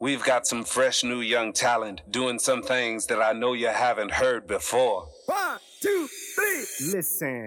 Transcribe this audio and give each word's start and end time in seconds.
We've 0.00 0.22
got 0.22 0.46
some 0.46 0.62
fresh 0.62 1.02
new 1.02 1.20
young 1.20 1.52
talent 1.52 2.02
doing 2.08 2.38
some 2.38 2.62
things 2.62 3.06
that 3.06 3.20
I 3.20 3.32
know 3.32 3.52
you 3.54 3.66
haven't 3.66 4.12
heard 4.12 4.46
before. 4.46 5.08
One, 5.26 5.58
two, 5.80 6.06
three. 6.36 6.92
Listen. 6.92 7.46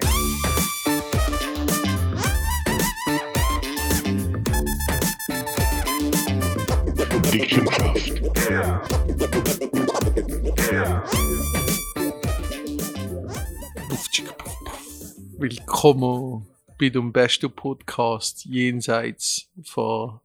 Willkommen 15.37 16.47
bei 16.77 16.89
dem 16.89 17.13
besten 17.13 17.49
Podcast 17.49 18.43
jenseits 18.43 19.47
von. 19.63 20.19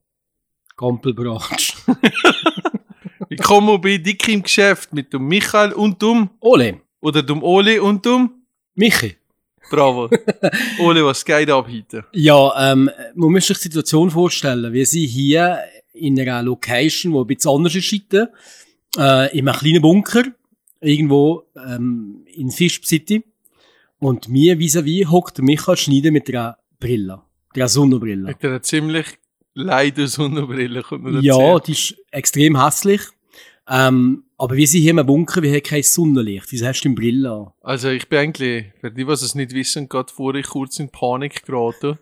Gampelbratsch. 0.77 1.75
Willkommen 3.31 3.81
bei 3.81 3.97
Dick 3.97 4.29
im 4.29 4.43
Geschäft 4.43 4.93
mit 4.93 5.11
dem 5.11 5.27
Michael 5.27 5.73
und 5.73 6.03
dem. 6.03 6.29
Ole. 6.41 6.83
Oder 7.01 7.23
dem 7.23 7.43
Oli 7.43 7.79
und 7.79 8.05
dem. 8.05 8.31
Michi. 8.75 9.17
Bravo. 9.71 10.11
Oli, 10.81 11.03
was 11.03 11.25
geht 11.25 11.51
ab 11.51 11.67
heute? 11.67 12.05
Ja, 12.13 12.73
ähm, 12.73 12.91
man 13.15 13.33
muss 13.33 13.47
sich 13.47 13.57
die 13.57 13.63
Situation 13.63 14.11
vorstellen. 14.11 14.71
Wir 14.71 14.85
sind 14.85 15.07
hier 15.07 15.61
in 15.95 16.21
einer 16.21 16.43
Location, 16.43 17.15
die 17.15 17.19
ein 17.21 17.27
bisschen 17.27 17.53
anders 17.53 17.75
ist 17.75 17.93
heute. 17.93 18.31
Äh, 18.99 19.39
in 19.39 19.49
einem 19.49 19.59
kleinen 19.59 19.81
Bunker. 19.81 20.25
Irgendwo 20.83 21.45
ähm, 21.57 22.27
in 22.35 22.51
Fish 22.51 22.83
City. 22.85 23.25
Und 23.99 24.29
mir 24.29 24.59
vis-à-vis 24.59 25.11
hockt 25.11 25.39
Michael 25.39 25.79
Schneider 25.79 26.11
mit 26.11 26.29
einer 26.29 26.59
Brille. 26.79 27.23
Mit 27.55 27.63
einer 27.63 27.69
Sonnenbrille. 27.69 28.27
Mit 28.27 28.45
einer 28.45 28.61
ziemlich 28.61 29.07
leider 29.57 30.07
Sonnenbrille 30.07 30.83
kommt 30.83 31.05
man 31.05 31.15
dazu. 31.15 31.27
Ja, 31.27 31.59
die 31.59 31.73
ist 31.73 31.97
extrem 32.11 32.63
hässlich. 32.63 33.01
Ähm, 33.69 34.25
aber 34.39 34.55
wir 34.55 34.67
sind 34.67 34.83
hier 34.83 34.97
im 34.97 35.05
Bunker, 35.05 35.43
wir 35.43 35.51
haben 35.51 35.63
kein 35.63 35.83
Sonnenlicht. 35.83 36.47
Wieso 36.51 36.67
hast 36.67 36.83
du 36.83 36.89
eine 36.89 36.95
Brille 36.95 37.33
an? 37.33 37.53
Also 37.63 37.89
ich 37.89 38.09
bin 38.09 38.19
eigentlich, 38.21 38.67
für 38.81 38.91
die, 38.93 39.07
was 39.07 39.23
es 39.23 39.35
nicht 39.35 39.53
wissen, 39.53 39.89
gerade 39.89 40.13
vorher 40.13 40.43
kurz 40.43 40.79
in 40.79 40.91
Panik 40.91 41.45
geraten. 41.45 41.99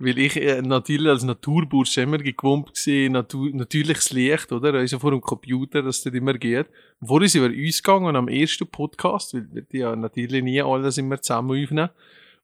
Weil 0.00 0.18
ich 0.18 0.36
äh, 0.36 0.62
natürlich 0.62 1.08
als 1.08 1.24
Naturbursch 1.24 1.98
immer 1.98 2.18
gewohnt 2.18 2.68
war, 2.68 3.10
natu 3.10 3.50
natürliches 3.52 4.12
Licht, 4.12 4.52
oder? 4.52 4.74
Also 4.74 5.00
vor 5.00 5.10
dem 5.10 5.20
Computer, 5.20 5.82
dass 5.82 6.02
das 6.02 6.14
immer 6.14 6.34
geht. 6.34 6.66
Und 7.00 7.08
vorher 7.08 7.28
sind 7.28 7.42
wir 7.42 7.64
uns 7.66 7.82
gegangen 7.82 8.14
am 8.14 8.28
ersten 8.28 8.68
Podcast, 8.68 9.34
weil 9.34 9.48
wir 9.52 9.62
die 9.62 9.78
ja 9.78 9.94
natürlich 9.94 10.42
nie 10.42 10.62
alles 10.62 10.98
immer 10.98 11.20
zusammen 11.20 11.62
aufnehmen. 11.62 11.90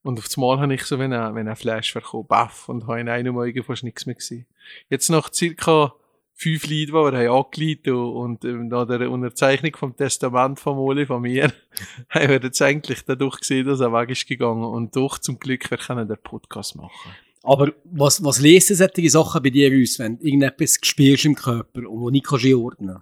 Und 0.04 0.18
auf 0.18 0.28
einmal 0.36 0.60
habe 0.60 0.74
ich 0.74 0.84
so 0.84 0.98
wenn 0.98 1.14
ein, 1.14 1.34
wenn 1.34 1.48
ein 1.48 1.56
Flash 1.56 1.92
verkommen, 1.92 2.26
baff, 2.26 2.68
und 2.68 2.86
habe 2.86 3.00
in 3.00 3.08
einem 3.08 3.38
Auge 3.38 3.62
fast 3.62 3.82
nichts 3.84 4.04
mehr 4.04 4.14
gesehen. 4.14 4.46
Jetzt 4.90 5.08
nach 5.08 5.32
circa 5.32 5.94
fünf 6.34 6.66
Lieder, 6.66 6.92
die 6.92 7.16
wir 7.16 7.30
haben 7.30 7.44
angeleitet 7.44 7.88
und, 7.88 8.44
und 8.44 8.68
nach 8.68 8.86
der 8.86 9.10
Unterzeichnung 9.10 9.74
vom 9.74 9.96
Testament 9.96 10.60
von 10.60 10.76
Oli, 10.76 11.06
von 11.06 11.22
mir, 11.22 11.52
haben 12.10 12.28
wir 12.28 12.42
jetzt 12.42 12.60
eigentlich 12.60 13.02
dadurch 13.06 13.40
gesehen, 13.40 13.66
dass 13.66 13.80
er 13.80 13.94
weg 13.94 14.10
ist 14.10 14.26
gegangen 14.26 14.64
und 14.64 14.94
doch 14.94 15.18
zum 15.18 15.38
Glück, 15.38 15.70
wir 15.70 15.78
können 15.78 16.06
den 16.06 16.18
Podcast 16.22 16.76
machen. 16.76 17.12
Aber 17.42 17.72
was, 17.84 18.22
was 18.24 18.40
lesen 18.40 18.74
solche 18.74 19.10
Sachen 19.10 19.42
bei 19.42 19.50
dir 19.50 19.70
aus, 19.70 19.98
wenn 19.98 20.18
du 20.18 20.24
irgendetwas 20.24 20.78
spürst 20.82 21.26
im 21.26 21.34
Körper 21.34 21.88
und 21.88 22.00
wo 22.00 22.10
nicht 22.10 22.26
kannst 22.26 22.44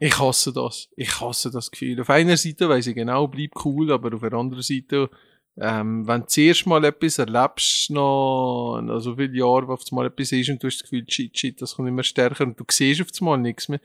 Ich 0.00 0.18
hasse 0.18 0.52
das. 0.52 0.88
Ich 0.96 1.20
hasse 1.20 1.50
das 1.50 1.70
Gefühl. 1.70 2.00
Auf 2.00 2.10
einer 2.10 2.36
Seite 2.36 2.68
weiss 2.68 2.88
ich 2.88 2.94
genau, 2.94 3.28
bleib 3.28 3.50
cool, 3.64 3.92
aber 3.92 4.14
auf 4.14 4.20
der 4.20 4.32
anderen 4.32 4.62
Seite, 4.62 5.10
ähm, 5.58 6.06
wenn 6.06 6.22
du 6.22 6.26
zuerst 6.28 6.66
mal 6.66 6.82
etwas 6.84 7.18
erlebst, 7.18 7.90
noch, 7.90 8.80
noch 8.82 9.00
so 9.00 9.16
viele 9.16 9.36
Jahre, 9.36 9.68
wo 9.68 9.74
auf 9.74 9.82
einmal 9.90 10.06
etwas 10.06 10.32
ist 10.32 10.48
und 10.48 10.62
du 10.62 10.66
hast 10.66 10.76
das 10.76 10.82
Gefühl, 10.84 11.04
shit, 11.08 11.38
shit, 11.38 11.60
das 11.60 11.74
kommt 11.74 11.88
immer 11.88 12.02
stärker 12.02 12.44
und 12.44 12.58
du 12.58 12.64
siehst 12.70 13.02
auf 13.02 13.08
einmal 13.20 13.38
nichts 13.38 13.68
mehr. 13.68 13.80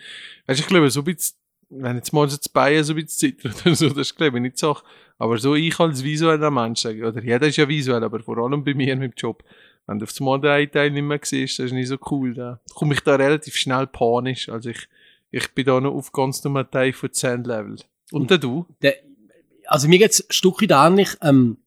Weißt 0.46 0.60
du, 0.60 0.64
ich 0.64 0.68
glaube, 0.68 0.90
so 0.90 1.02
ein 1.02 1.06
bisschen, 1.06 1.36
wenn 1.70 1.98
jetzt 1.98 2.14
mal 2.14 2.30
so 2.30 2.38
das 2.38 2.48
Bein 2.48 2.84
so 2.84 2.94
ein 2.94 3.04
bisschen 3.04 3.34
zittert 3.34 3.62
oder 3.66 3.76
so, 3.76 3.90
das 3.90 3.98
ist, 3.98 4.16
glaube 4.16 4.38
ich, 4.38 4.42
nicht 4.42 4.58
so. 4.58 4.78
Aber 5.18 5.38
so 5.38 5.56
ich 5.56 5.78
als 5.80 6.04
visueller 6.04 6.52
Mensch, 6.52 6.82
sage, 6.82 7.06
oder 7.06 7.22
jeder 7.22 7.48
ist 7.48 7.58
ja 7.58 7.68
visuell, 7.68 8.04
aber 8.04 8.22
vor 8.22 8.38
allem 8.38 8.64
bei 8.64 8.74
mir 8.74 8.96
mit 8.96 9.14
dem 9.14 9.18
Job, 9.18 9.44
wenn 9.88 10.00
du 10.00 10.06
auf 10.06 10.14
einmal 10.20 10.40
den 10.40 10.52
einen 10.52 10.72
Teil 10.72 10.92
nicht 10.92 11.04
mehr 11.04 11.20
siehst, 11.22 11.60
das 11.60 11.68
ist 11.68 11.72
nicht 11.74 11.88
so 11.88 11.98
cool. 12.12 12.34
Da 12.34 12.62
komme 12.76 12.94
ich 12.94 13.02
da 13.02 13.16
relativ 13.16 13.56
schnell 13.56 13.88
panisch. 13.88 14.48
Also 14.48 14.70
ich, 14.70 14.88
ich 15.32 15.54
bin 15.54 15.66
da 15.66 15.82
noch 15.82 15.94
auf 15.94 16.12
ganz 16.12 16.44
normalen 16.44 16.70
Teil 16.72 16.94
von 16.94 17.12
10 17.12 17.44
Level. 17.44 17.78
Und 18.12 18.30
der 18.30 18.38
du? 18.38 18.66
Der, 18.82 18.96
also 19.68 19.88
mir 19.88 20.00
geht's 20.00 20.22
ein 20.22 20.32
Stück 20.32 20.62
weit 20.62 20.72
ähnlich, 20.72 21.10
ähm, 21.22 21.58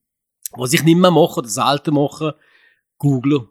was 0.53 0.73
ich 0.73 0.83
nicht 0.83 0.97
mehr 0.99 1.11
mache 1.11 1.39
oder 1.41 1.49
selten 1.49 1.95
mache, 1.95 2.35
googlen. 2.99 3.47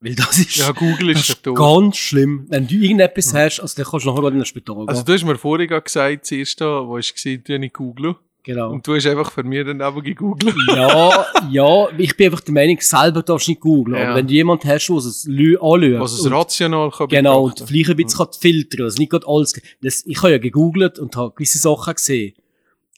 Weil 0.00 0.16
das 0.16 0.36
ist, 0.38 0.56
Ja, 0.56 0.72
Google 0.72 1.10
ist 1.10 1.28
ist 1.30 1.42
ganz 1.54 1.96
schlimm. 1.96 2.46
Wenn 2.48 2.66
du 2.66 2.74
irgendetwas 2.74 3.32
hast, 3.34 3.60
also 3.60 3.74
dann 3.76 3.86
kannst 3.88 4.04
du 4.04 4.10
nachher 4.10 4.22
gerade 4.22 4.34
in 4.36 4.42
ein 4.42 4.46
Spital 4.46 4.74
gehen. 4.74 4.88
Also 4.88 5.02
du 5.04 5.12
hast 5.12 5.24
mir 5.24 5.36
vorhin 5.38 5.68
gesagt, 5.68 6.26
zuerst 6.26 6.60
da, 6.60 6.86
wo 6.86 6.98
ich 6.98 7.14
gesehen 7.14 7.42
habe, 7.48 7.64
ich 7.64 7.72
google. 7.72 8.16
genau. 8.42 8.72
Und 8.72 8.84
du 8.84 8.96
hast 8.96 9.06
einfach 9.06 9.30
für 9.30 9.44
mich 9.44 9.64
dann 9.64 9.80
eben 9.80 10.02
gegoogelt. 10.02 10.56
ja, 10.74 11.24
ja, 11.48 11.86
ich 11.98 12.16
bin 12.16 12.26
einfach 12.26 12.40
der 12.40 12.52
Meinung, 12.52 12.78
selber 12.80 13.22
darfst 13.22 13.46
du 13.46 13.52
nicht 13.52 13.60
googlen. 13.60 13.96
Ja. 13.96 14.06
Aber 14.08 14.16
wenn 14.16 14.26
du 14.26 14.34
jemanden 14.34 14.68
hast, 14.68 14.88
der 14.88 14.96
es 14.96 15.24
lü- 15.28 15.54
anschaut. 15.58 16.00
Was 16.00 16.12
es 16.14 16.20
und- 16.22 16.32
rational 16.32 16.90
kann 16.90 17.06
Genau, 17.06 17.44
und 17.44 17.50
betrachten. 17.54 17.68
vielleicht 17.72 17.90
ein 17.90 17.96
bisschen 17.96 18.18
kann 18.18 18.32
filtern, 18.40 18.82
also 18.82 18.98
nicht 18.98 19.10
gerade 19.12 19.26
alles. 19.28 19.60
Das, 19.82 20.04
ich 20.04 20.18
habe 20.18 20.32
ja 20.32 20.38
gegoogelt 20.38 20.98
und 20.98 21.14
habe 21.14 21.32
gewisse 21.32 21.58
Sachen 21.58 21.94
gesehen, 21.94 22.34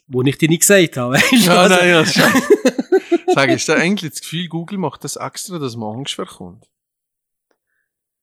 wo 0.06 0.22
ich 0.22 0.38
dir 0.38 0.48
nicht 0.48 0.60
gesagt 0.60 0.96
habe. 0.96 1.14
Weißt? 1.14 1.46
Ja, 1.46 1.60
Also, 1.60 1.74
nein, 1.76 1.88
ja, 1.88 2.04
Sag, 3.34 3.50
ist 3.50 3.68
da 3.68 3.74
eigentlich 3.74 4.12
das 4.12 4.20
Gefühl, 4.20 4.48
Google 4.48 4.78
macht 4.78 5.02
das 5.02 5.16
extra, 5.16 5.58
dass 5.58 5.76
man 5.76 5.98
Angst 5.98 6.14
verkommt? 6.14 6.68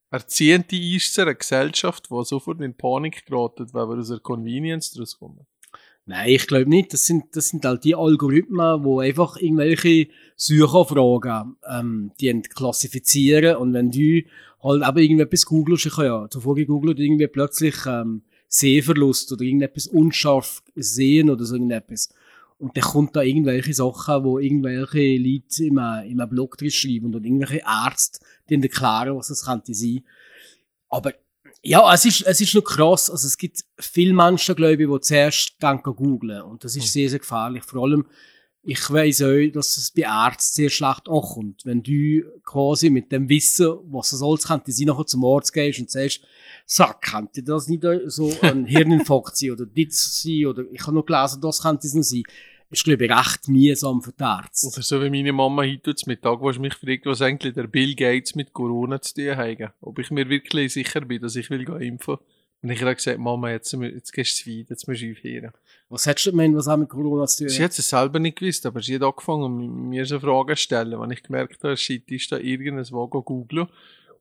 Erziehen 0.09 0.65
die 0.69 0.97
ist 0.97 1.13
zu 1.13 1.21
einer 1.21 1.35
Gesellschaft, 1.35 2.09
die 2.09 2.25
sofort 2.25 2.61
in 2.61 2.75
Panik 2.75 3.25
geraten, 3.25 3.67
weil 3.73 3.87
wir 3.87 3.97
aus 3.97 4.09
der 4.09 4.19
Convenience 4.19 4.91
draus 4.91 5.17
kommen. 5.17 5.45
Nein, 6.05 6.29
ich 6.29 6.47
glaube 6.47 6.69
nicht. 6.69 6.93
Das 6.93 7.05
sind, 7.05 7.35
das 7.35 7.49
sind 7.49 7.63
halt 7.63 7.83
die 7.83 7.95
Algorithmen, 7.95 8.83
die 8.83 9.07
einfach 9.07 9.37
irgendwelche 9.37 10.07
Suchanfragen 10.35 11.55
ähm, 11.69 12.11
die 12.19 12.41
klassifizieren. 12.41 13.55
Und 13.57 13.73
wenn 13.73 13.91
du 13.91 14.23
halt 14.61 14.87
eben 14.87 14.97
irgendetwas 14.97 15.45
googelst, 15.45 15.85
ich 15.85 15.97
habe 15.97 16.07
ja 16.07 16.29
zuvor 16.29 16.55
gegoogelt, 16.55 16.99
irgendwie 16.99 17.27
plötzlich 17.27 17.75
ähm, 17.85 18.23
Sehverlust 18.53 19.31
oder 19.31 19.43
irgendetwas 19.43 19.87
unscharf 19.87 20.61
sehen 20.75 21.29
oder 21.29 21.45
so 21.45 21.55
irgendetwas. 21.55 22.09
Und 22.57 22.75
dann 22.75 22.83
kommt 22.83 23.15
da 23.15 23.21
irgendwelche 23.21 23.73
Sachen, 23.73 24.23
wo 24.25 24.37
irgendwelche 24.37 25.17
Leute 25.17 25.65
in 25.65 25.79
einem, 25.79 26.11
in 26.11 26.19
einem 26.19 26.29
Blog 26.29 26.57
drin 26.57 26.69
schreiben 26.69 27.15
und 27.15 27.25
irgendwelche 27.25 27.63
Ärzte, 27.65 28.19
die 28.49 28.55
ihnen 28.55 28.63
erklären, 28.63 29.15
was 29.15 29.29
das 29.29 29.45
könnte 29.45 29.73
sein. 29.73 30.03
Aber 30.89 31.13
ja, 31.63 31.93
es 31.93 32.05
ist, 32.05 32.21
es 32.23 32.41
ist 32.41 32.53
noch 32.53 32.63
krass. 32.63 33.09
Also 33.09 33.25
es 33.25 33.37
gibt 33.37 33.63
viele 33.79 34.13
Menschen, 34.13 34.55
glaube 34.55 34.83
ich, 34.83 34.89
die 34.89 34.99
zuerst 34.99 35.57
gehen 35.59 35.81
googlen. 35.81 36.41
Und 36.41 36.63
das 36.63 36.75
ist 36.75 36.91
sehr, 36.91 37.09
sehr 37.09 37.19
gefährlich. 37.19 37.63
Vor 37.63 37.83
allem, 37.83 38.05
ich 38.63 38.89
weiss 38.91 39.21
auch, 39.21 39.51
dass 39.51 39.77
es 39.77 39.91
bei 39.91 40.03
Ärzten 40.03 40.55
sehr 40.55 40.69
schlecht 40.69 41.09
ankommt. 41.09 41.65
Wenn 41.65 41.81
du 41.81 42.23
quasi 42.43 42.89
mit 42.89 43.11
dem 43.11 43.27
Wissen, 43.27 43.77
was 43.85 44.11
das 44.11 44.21
alles 44.21 44.47
könnte 44.47 44.71
sein, 44.71 44.87
nachher 44.87 45.05
zum 45.05 45.25
Arzt 45.25 45.51
gehst 45.51 45.79
und 45.79 45.89
sagst, 45.89 46.21
sag, 46.65 47.01
könnte 47.01 47.41
das 47.41 47.67
nicht 47.67 47.83
so 48.05 48.31
ein 48.41 48.65
Hirninfarkt 48.67 49.35
sein 49.35 49.51
oder 49.51 49.65
das 49.65 50.21
sein 50.21 50.45
oder 50.45 50.63
ich 50.71 50.81
habe 50.81 50.93
noch 50.93 51.05
gelesen, 51.05 51.41
das 51.41 51.63
könnte 51.63 51.87
es 51.87 51.93
noch 51.93 52.03
sein. 52.03 52.23
Ist, 52.69 52.85
glaube 52.85 53.03
ich, 53.03 53.11
recht 53.11 53.49
mühsam 53.49 54.01
für 54.01 54.13
die 54.13 54.23
Ärzte. 54.23 54.67
Oder 54.67 54.81
so 54.81 55.01
wie 55.01 55.09
meine 55.09 55.33
Mama 55.33 55.63
heute 55.63 55.93
zum 55.93 56.11
Mittag, 56.11 56.39
wo 56.39 56.51
sie 56.53 56.59
mich 56.59 56.75
fragt, 56.75 57.05
was 57.05 57.21
eigentlich 57.21 57.53
der 57.53 57.67
Bill 57.67 57.95
Gates 57.95 58.33
mit 58.35 58.53
Corona 58.53 59.01
zu 59.01 59.15
tun 59.15 59.35
hat. 59.35 59.73
Ob 59.81 59.99
ich 59.99 60.09
mir 60.09 60.29
wirklich 60.29 60.71
sicher 60.71 61.01
bin, 61.01 61.21
dass 61.21 61.35
ich 61.35 61.49
will 61.49 61.65
gehen 61.65 61.81
impfen. 61.81 62.17
Und 62.61 62.69
ich 62.69 62.81
habe 62.81 62.95
gesagt, 62.95 63.19
Mama, 63.19 63.51
jetzt, 63.51 63.73
jetzt 63.73 64.13
gehst 64.13 64.45
du 64.45 64.51
weit, 64.51 64.69
jetzt 64.69 64.87
musst 64.87 65.01
du 65.01 65.11
aufhören. 65.11 65.51
Was 65.91 66.05
hättest 66.05 66.27
du 66.27 66.31
gemeint, 66.31 66.55
was 66.55 66.69
auch 66.69 66.77
mit 66.77 66.87
Corona 66.87 67.27
zu 67.27 67.43
tun 67.43 67.49
Sie 67.49 67.57
hat? 67.57 67.71
hat 67.71 67.77
es 67.77 67.89
selber 67.89 68.17
nicht 68.17 68.39
gewusst, 68.39 68.65
aber 68.65 68.81
sie 68.81 68.95
hat 68.95 69.03
angefangen, 69.03 69.89
mir 69.89 70.05
so 70.05 70.21
Fragen 70.21 70.55
zu 70.55 70.63
stellen. 70.63 70.99
Wenn 70.99 71.11
ich 71.11 71.21
gemerkt 71.21 71.61
habe, 71.65 71.75
shit, 71.75 72.09
ist 72.09 72.31
da 72.31 72.37
irgendwas, 72.37 72.93
wo 72.93 73.03
ich 73.03 73.25
googeln. 73.25 73.67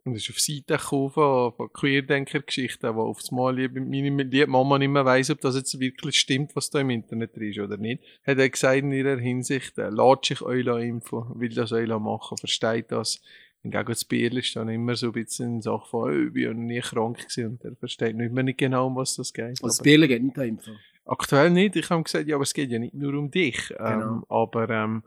Und 0.03 0.17
ist 0.17 0.31
auf 0.31 0.41
Seite 0.41 0.79
gekommen 0.79 1.11
von, 1.11 1.53
Queerdenker-Geschichten, 1.73 2.97
wo 2.97 3.03
auf 3.03 3.21
Mal 3.31 3.69
meine 3.69 4.25
liebe 4.25 4.47
Mama 4.49 4.79
nicht 4.79 4.89
mehr 4.89 5.05
weiss, 5.05 5.31
ob 5.31 5.41
das 5.43 5.55
jetzt 5.55 5.79
wirklich 5.79 6.19
stimmt, 6.19 6.57
was 6.57 6.71
da 6.71 6.81
im 6.81 6.91
Internet 6.91 7.37
drin 7.37 7.51
ist 7.51 7.61
oder 7.61 7.77
nicht. 7.77 8.03
Hat 8.27 8.39
er 8.39 8.49
gesagt, 8.49 8.79
in 8.79 8.91
ihrer 8.91 9.19
Hinsicht, 9.19 9.79
äh, 9.79 9.91
lasst 9.91 10.25
sich 10.25 10.43
euch 10.43 10.67
impfen, 10.67 11.23
will 11.35 11.55
das 11.55 11.71
euch 11.71 11.87
machen, 11.87 12.37
versteht 12.37 12.91
das. 12.91 13.21
Hingegen 13.63 13.87
das 13.87 14.05
Bier 14.05 14.33
ist 14.33 14.57
dann 14.57 14.71
immer 14.71 14.97
so 14.97 15.09
ein 15.09 15.13
bisschen 15.13 15.57
in 15.57 15.63
Sache 15.63 15.87
von, 15.87 16.11
oh, 16.11 16.27
ich 16.27 16.33
bin 16.33 16.43
ja 16.43 16.55
nie 16.55 16.81
krank 16.81 17.19
gewesen 17.19 17.47
und 17.47 17.65
er 17.65 17.77
versteht 17.77 18.17
nicht 18.17 18.33
mehr 18.33 18.43
nicht 18.43 18.59
genau, 18.59 18.87
um 18.87 18.97
was 18.97 19.15
das 19.17 19.33
geht. 19.33 19.63
Also 19.63 19.67
das 19.67 19.83
Bier 19.83 20.09
geht 20.09 20.23
nicht 20.23 20.37
impfen. 20.37 20.79
Aktuell 21.11 21.51
nicht. 21.51 21.77
Ich 21.77 21.91
habe 21.91 22.03
gesagt, 22.03 22.27
ja, 22.29 22.37
aber 22.37 22.45
es 22.45 22.55
geht 22.55 22.71
ja 22.71 22.79
nicht 22.79 22.95
nur 22.95 23.15
um 23.15 23.31
dich. 23.31 23.73
Ähm, 23.79 23.99
Genau. 24.01 24.23
aber 24.29 24.69
ähm, 24.71 25.03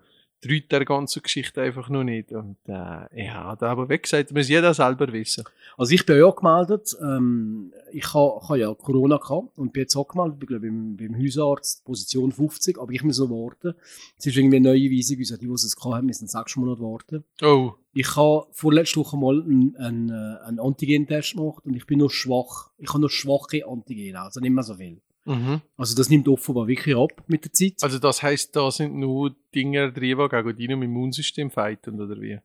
Leute 0.45 0.67
der 0.67 0.83
ganzen 0.83 1.21
Geschichte 1.23 1.61
einfach 1.61 1.88
noch 1.88 2.03
nicht. 2.03 2.33
Und 2.33 2.57
äh, 2.67 3.25
ja, 3.25 3.55
da 3.55 3.71
aber 3.71 3.88
wie 3.88 3.97
gesagt, 3.97 4.33
muss 4.33 4.50
jeder 4.50 4.73
selber 4.73 5.11
wissen. 5.13 5.45
Also 5.77 5.94
ich 5.94 6.05
bin 6.05 6.17
ja 6.17 6.25
auch 6.25 6.35
gemeldet. 6.35 6.94
Ähm, 7.01 7.71
ich 7.94 8.13
habe 8.13 8.41
ha 8.50 8.55
ja 8.57 8.73
Corona 8.73 9.15
gehabt 9.15 9.57
und 9.57 9.71
bin 9.71 9.83
jetzt 9.83 9.95
auch 9.95 10.05
gemeldet. 10.09 10.39
Ich 10.41 10.47
glaube 10.47 10.67
beim, 10.67 10.97
beim 10.97 11.15
Hausarzt 11.17 11.85
Position 11.85 12.33
50, 12.33 12.77
aber 12.77 12.91
ich 12.91 13.03
muss 13.05 13.19
noch 13.19 13.29
warten. 13.29 13.73
Es 14.17 14.25
ist 14.25 14.35
irgendwie 14.35 14.57
eine 14.57 14.67
neue 14.71 14.91
Weisung, 14.91 15.19
also 15.19 15.38
die, 15.38 15.47
die 15.47 15.53
es 15.53 15.75
gehabt 15.77 15.95
haben, 15.95 16.07
müssen 16.07 16.27
sechs 16.27 16.57
Monate 16.57 16.81
warten. 16.81 17.23
Oh, 17.41 17.75
Ich 17.94 18.13
habe 18.17 18.47
vorletzte 18.51 19.00
Woche 19.00 19.15
mal 19.15 19.41
einen, 19.41 19.77
einen, 19.77 20.09
äh, 20.09 20.45
einen 20.45 20.59
Antigen-Test 20.59 21.35
gemacht 21.38 21.65
und 21.65 21.73
ich 21.77 21.85
bin 21.85 22.00
noch 22.00 22.09
schwach. 22.09 22.71
Ich 22.79 22.89
habe 22.89 23.00
noch 23.03 23.09
schwache 23.09 23.65
Antigen, 23.65 24.17
also 24.17 24.41
nicht 24.41 24.51
mehr 24.51 24.63
so 24.63 24.75
viel. 24.75 25.00
Mhm. 25.25 25.61
Also 25.77 25.95
das 25.95 26.09
nimmt 26.09 26.27
offenbar 26.27 26.67
wirklich 26.67 26.95
ab 26.95 27.23
mit 27.27 27.45
der 27.45 27.53
Zeit. 27.53 27.75
Also 27.81 27.99
das 27.99 28.23
heisst, 28.23 28.55
da 28.55 28.71
sind 28.71 28.95
nur 28.95 29.35
Dinge 29.53 29.91
drin, 29.91 30.17
die 30.17 30.53
gegen 30.53 30.69
dein 30.69 30.81
Immunsystem 30.83 31.51
fighten, 31.51 31.99
oder 32.01 32.19
wie? 32.21 32.39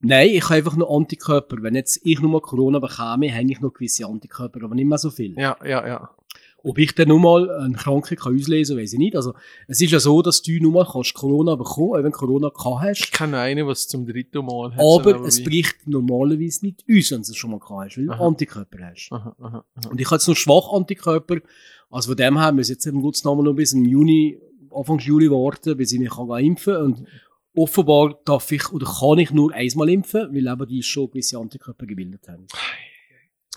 Nein, 0.00 0.28
ich 0.28 0.44
habe 0.44 0.56
einfach 0.56 0.76
noch 0.76 0.94
Antikörper. 0.94 1.56
Wenn 1.60 1.74
jetzt 1.74 2.00
ich 2.04 2.20
nur 2.20 2.30
mal 2.30 2.40
Corona 2.40 2.78
bekomme, 2.78 3.32
habe 3.34 3.50
ich 3.50 3.60
noch 3.60 3.72
gewisse 3.72 4.06
Antikörper, 4.06 4.62
aber 4.62 4.74
nicht 4.74 4.86
mehr 4.86 4.98
so 4.98 5.10
viel. 5.10 5.38
Ja, 5.38 5.56
ja, 5.64 5.86
ja. 5.86 6.10
Ob 6.66 6.78
ich 6.78 6.96
dann 6.96 7.06
nur 7.06 7.20
mal 7.20 7.48
eine 7.60 7.74
Krankheit 7.74 8.18
kann 8.18 8.34
auslesen 8.34 8.74
kann, 8.74 8.82
weiß 8.82 8.92
ich 8.94 8.98
nicht. 8.98 9.14
Also 9.14 9.34
es 9.68 9.80
ist 9.80 9.92
ja 9.92 10.00
so, 10.00 10.20
dass 10.20 10.42
du 10.42 10.50
nur 10.60 10.72
mal 10.72 10.84
kannst 10.84 11.14
Corona 11.14 11.54
bekommen, 11.54 11.92
auch 11.92 12.02
wenn 12.02 12.10
du 12.10 12.18
Corona 12.18 12.48
gehabt 12.48 12.82
hast. 12.82 13.04
Ich 13.04 13.12
kenne 13.12 13.38
einen, 13.38 13.68
was 13.68 13.86
zum 13.86 14.04
dritten 14.04 14.44
Mal 14.44 14.74
hat. 14.74 14.80
Aber 14.80 15.24
es 15.24 15.44
bricht 15.44 15.86
normalerweise 15.86 16.66
nicht 16.66 16.84
uns, 16.88 17.12
wenn 17.12 17.22
du 17.22 17.30
es 17.30 17.36
schon 17.36 17.52
mal 17.52 17.60
gehabt 17.60 17.90
hast, 17.90 17.98
weil 17.98 18.06
du 18.06 18.12
Aha. 18.12 18.26
Antikörper 18.26 18.78
hast. 18.90 19.12
Aha, 19.12 19.36
aha. 19.38 19.64
Und 19.88 20.00
ich 20.00 20.06
habe 20.06 20.16
jetzt 20.16 20.26
noch 20.26 20.34
schwach 20.34 20.72
Antikörper. 20.72 21.36
Also 21.88 22.08
von 22.10 22.16
dem 22.16 22.36
her 22.36 22.50
müssen 22.50 22.70
wir 22.70 22.74
jetzt 22.74 22.86
im 22.86 23.00
Guten 23.00 23.28
Namen 23.28 23.44
noch 23.44 23.54
bis 23.54 23.72
im 23.72 23.84
Juni, 23.84 24.40
Anfang 24.74 24.98
Juli 24.98 25.30
warten, 25.30 25.76
bis 25.76 25.92
ich 25.92 26.00
mich 26.00 26.10
kann 26.10 26.28
impfen 26.30 26.74
kann. 26.74 26.82
Und 26.82 27.04
offenbar 27.54 28.18
darf 28.24 28.50
ich 28.50 28.72
oder 28.72 28.86
kann 28.86 29.18
ich 29.18 29.30
nur 29.30 29.52
einmal 29.52 29.88
impfen, 29.88 30.34
weil 30.34 30.48
eben 30.48 30.66
die 30.66 30.82
schon 30.82 31.12
gewisse 31.12 31.38
Antikörper 31.38 31.86
gebildet 31.86 32.26
haben. 32.26 32.48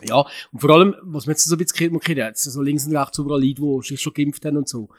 Ja, 0.07 0.25
und 0.51 0.59
vor 0.59 0.69
allem, 0.71 0.95
was 1.01 1.25
man 1.25 1.33
jetzt 1.33 1.45
so 1.45 1.55
ein 1.55 1.57
bisschen 1.57 1.91
man 1.91 2.01
kennt, 2.01 2.17
jetzt 2.17 2.43
so 2.43 2.61
links 2.61 2.85
und 2.85 2.95
rechts 2.95 3.17
überall 3.17 3.43
Leute, 3.43 3.61
die 3.61 3.87
sich 3.87 4.01
schon 4.01 4.13
geimpft 4.13 4.45
haben 4.45 4.57
und 4.57 4.67
so. 4.67 4.89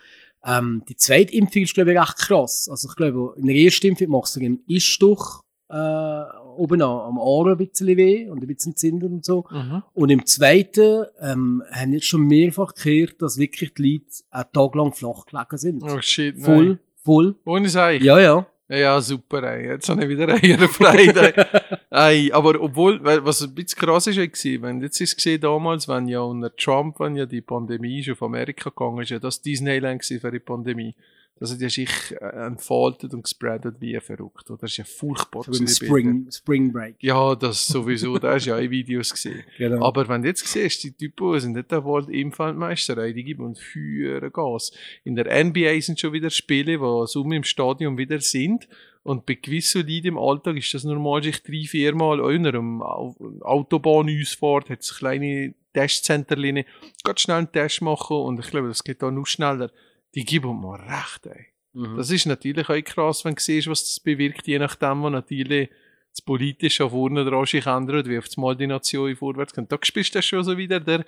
Ähm, 0.45 0.83
die 0.89 0.97
zweite 0.97 1.35
Impfung 1.35 1.63
ist, 1.63 1.75
glaube 1.75 1.93
ich, 1.93 1.99
recht 1.99 2.17
krass. 2.17 2.69
Also 2.71 2.89
ich 2.89 2.97
glaube, 2.97 3.35
in 3.37 3.47
der 3.47 3.57
ersten 3.57 3.89
Impfung 3.89 4.09
machst 4.09 4.37
du 4.37 4.41
einen 4.41 4.63
Iststoch 4.67 5.43
äh, 5.69 6.23
oben 6.57 6.83
an, 6.83 6.91
am 6.91 7.19
Arm 7.19 7.49
ein 7.49 7.57
bisschen 7.57 7.97
weh 7.97 8.29
und 8.29 8.43
ein 8.43 8.47
bisschen 8.47 8.77
Zinder 8.77 9.07
und 9.07 9.25
so. 9.25 9.45
Mhm. 9.51 9.83
Und 9.95 10.11
im 10.11 10.27
zweiten 10.27 11.05
ähm, 11.21 11.63
haben 11.71 11.93
jetzt 11.93 12.07
schon 12.07 12.23
mehrfach 12.23 12.75
gehört, 12.75 13.23
dass 13.23 13.39
wirklich 13.39 13.75
die 13.75 13.95
Leute 13.95 14.07
einen 14.31 14.53
Tag 14.53 14.75
lang 14.75 14.93
flach 14.93 15.27
gelegen 15.27 15.59
sind. 15.59 15.83
Oh 15.83 16.01
shit, 16.01 16.37
nein. 16.37 16.45
Voll, 16.45 16.79
voll. 17.05 17.35
Ohne 17.45 17.69
Seich. 17.69 18.03
Ja, 18.03 18.19
ja. 18.19 18.47
Ja, 18.71 19.01
super, 19.01 19.43
ey. 19.43 19.67
Jetzt 19.67 19.89
habe 19.89 20.05
ich 20.05 20.09
wieder 20.09 20.29
eine 20.33 20.69
Freude. 20.69 21.35
ey, 21.91 22.31
aber 22.31 22.61
obwohl, 22.61 23.03
was 23.03 23.43
ein 23.43 23.53
bisschen 23.53 23.81
krass 23.81 24.07
ist, 24.07 24.17
war, 24.17 24.69
wenn 24.69 24.81
jetzt 24.81 25.01
ist 25.01 25.17
gesehen 25.17 25.41
damals, 25.41 25.89
wenn 25.89 26.07
ja 26.07 26.21
unter 26.21 26.55
Trump, 26.55 27.01
wenn 27.01 27.17
ja 27.17 27.27
die 27.27 27.41
Pandemie 27.41 28.01
schon 28.05 28.13
auf 28.13 28.23
Amerika 28.23 28.71
gegangen 28.71 29.03
ist, 29.03 29.11
ja 29.11 29.19
das 29.19 29.43
Disneyland 29.43 30.05
für 30.05 30.31
die 30.31 30.39
Pandemie. 30.39 30.95
Das 31.41 31.51
hat 31.53 31.61
ja 31.61 31.71
sich 31.71 31.91
äh, 32.21 32.47
entfaltet 32.47 33.15
und 33.15 33.23
gespreadet 33.23 33.77
wie 33.81 33.99
verrückt. 33.99 34.51
Oder? 34.51 34.59
Das 34.61 34.71
ist 34.73 34.77
ja 34.77 34.85
furchtbar. 34.85 35.43
So 35.43 35.53
im 35.53 35.59
die 35.59 35.65
Bilder. 35.65 35.75
Spring, 35.87 36.27
Spring 36.31 36.73
Break. 36.73 36.97
Ja, 37.01 37.35
das 37.35 37.67
sowieso, 37.67 38.19
da 38.19 38.35
hast 38.35 38.45
du 38.45 38.51
ja 38.51 38.57
auch 38.57 38.71
Videos 38.71 39.11
gesehen. 39.11 39.43
Genau. 39.59 39.85
Aber 39.85 40.07
wenn 40.09 40.21
du 40.23 40.29
jetzt 40.29 40.47
siehst, 40.47 40.85
die 40.85 40.93
Typen 40.93 41.41
sind 41.41 41.53
nicht 41.55 41.71
der 41.71 41.83
World-Impfweltmeister, 41.83 43.11
die 43.13 43.25
geben 43.25 43.55
für 43.57 44.31
Gas. 44.31 44.71
In 45.03 45.17
der 45.17 45.45
NBA 45.45 45.81
sind 45.81 45.99
schon 45.99 46.13
wieder 46.13 46.31
Spiele, 46.31 46.79
wo 46.81 47.07
so 47.07 47.25
im 47.25 47.43
Stadion 47.43 47.97
wieder 47.99 48.21
sind. 48.21 48.69
Und 49.03 49.25
bei 49.25 49.35
gewissen 49.35 49.81
Leuten 49.89 50.09
im 50.09 50.19
Alltag 50.19 50.57
ist 50.59 50.75
das 50.75 50.85
normal, 50.85 51.23
sich 51.23 51.43
drei, 51.43 51.65
viermal 51.67 52.21
an 52.23 52.47
einer 52.47 52.59
Au- 52.85 53.17
Autobahnausfahrt, 53.41 54.69
hat 54.71 54.81
es 54.81 54.95
kleine 54.97 55.55
Testcenterlinien, 55.73 56.67
ganz 57.05 57.21
schnell 57.21 57.39
einen 57.39 57.53
Test 57.53 57.81
machen 57.83 58.17
und 58.19 58.41
ich 58.41 58.51
glaube, 58.51 58.69
das 58.69 58.85
geht 58.85 59.03
auch 59.03 59.11
noch 59.11 59.27
schneller. 59.27 59.71
Die 60.15 60.25
geben 60.25 60.61
mir 60.61 60.79
recht, 60.79 61.27
ey. 61.27 61.47
Mhm. 61.73 61.97
Das 61.97 62.11
ist 62.11 62.27
natürlich 62.27 62.69
auch 62.69 62.85
krass, 62.85 63.25
wenn 63.25 63.35
du 63.35 63.41
siehst, 63.41 63.69
was 63.69 63.85
das 63.85 64.01
bewirkt, 64.01 64.47
je 64.47 64.59
nachdem, 64.59 65.03
was 65.03 65.13
natürlich 65.13 65.71
das 66.11 66.23
Politische 66.23 66.85
auf 66.85 66.91
vorne 66.91 67.25
dran 67.25 67.47
sich 67.47 67.67
ändert, 67.67 68.09
wie 68.09 68.19
auf 68.19 68.37
Mal 68.37 68.57
die 68.57 68.67
Nation 68.67 69.15
vorwärts 69.15 69.55
kommt. 69.55 69.71
Da 69.71 69.79
spielst 69.81 70.15
du 70.15 70.23
schon 70.23 70.43
so 70.43 70.59
wieder 70.59 70.81
der, 70.81 71.05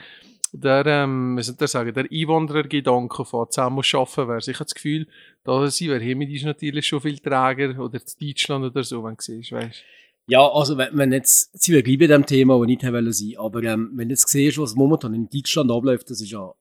der, 0.52 0.86
ähm, 0.86 1.36
wie 1.36 1.42
soll 1.42 1.56
ich 1.60 1.70
sagen, 1.70 1.92
der 1.92 2.06
Einwanderer-Gedanke 2.10 3.24
von 3.24 3.50
zusammen 3.50 3.82
arbeiten 3.92 4.28
wäre. 4.28 4.38
Ich 4.38 4.54
habe 4.54 4.64
das 4.64 4.74
Gefühl, 4.74 5.08
da 5.44 5.68
sie 5.68 5.88
wäre 5.88 6.00
hiermit 6.00 6.30
ist 6.30 6.44
natürlich 6.44 6.86
schon 6.86 7.00
viel 7.00 7.18
träger, 7.18 7.78
oder 7.80 7.98
in 7.98 8.28
Deutschland 8.28 8.64
oder 8.64 8.84
so, 8.84 9.02
wenn 9.02 9.16
du 9.16 9.22
siehst, 9.22 9.50
weißt 9.50 9.82
Ja, 10.28 10.48
also 10.48 10.78
wenn, 10.78 10.96
wenn 10.96 11.12
jetzt, 11.12 11.50
sie 11.60 11.82
gleich 11.82 11.98
bei 11.98 12.06
dem 12.06 12.24
Thema, 12.24 12.58
das 12.58 12.66
nicht 12.68 12.84
haben 12.84 12.94
wollen 12.94 13.12
sein, 13.12 13.34
aber 13.38 13.62
ähm, 13.64 13.90
wenn 13.94 14.08
du 14.08 14.12
jetzt 14.12 14.28
siehst, 14.28 14.58
was 14.58 14.76
momentan 14.76 15.14
in 15.14 15.28
Deutschland 15.28 15.72
abläuft, 15.72 16.10
das 16.10 16.20
ist 16.20 16.30
ja 16.30 16.52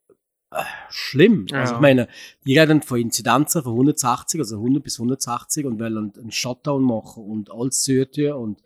äh, 0.52 0.64
schlimm. 0.90 1.48
Ja. 1.50 1.62
Also 1.62 1.76
ich 1.76 1.80
meine, 1.80 2.08
die 2.46 2.58
reden 2.58 2.82
von 2.82 3.00
Inzidenzen 3.00 3.64
von 3.64 3.74
180, 3.74 4.40
also 4.40 4.58
100 4.58 4.84
bis 4.84 5.00
180 5.00 5.66
und 5.66 5.80
wollen 5.80 6.12
einen 6.18 6.32
Shutdown 6.32 6.84
machen 6.84 7.24
und 7.24 7.52
alles 7.52 7.84
tun 7.86 8.32
und 8.34 8.62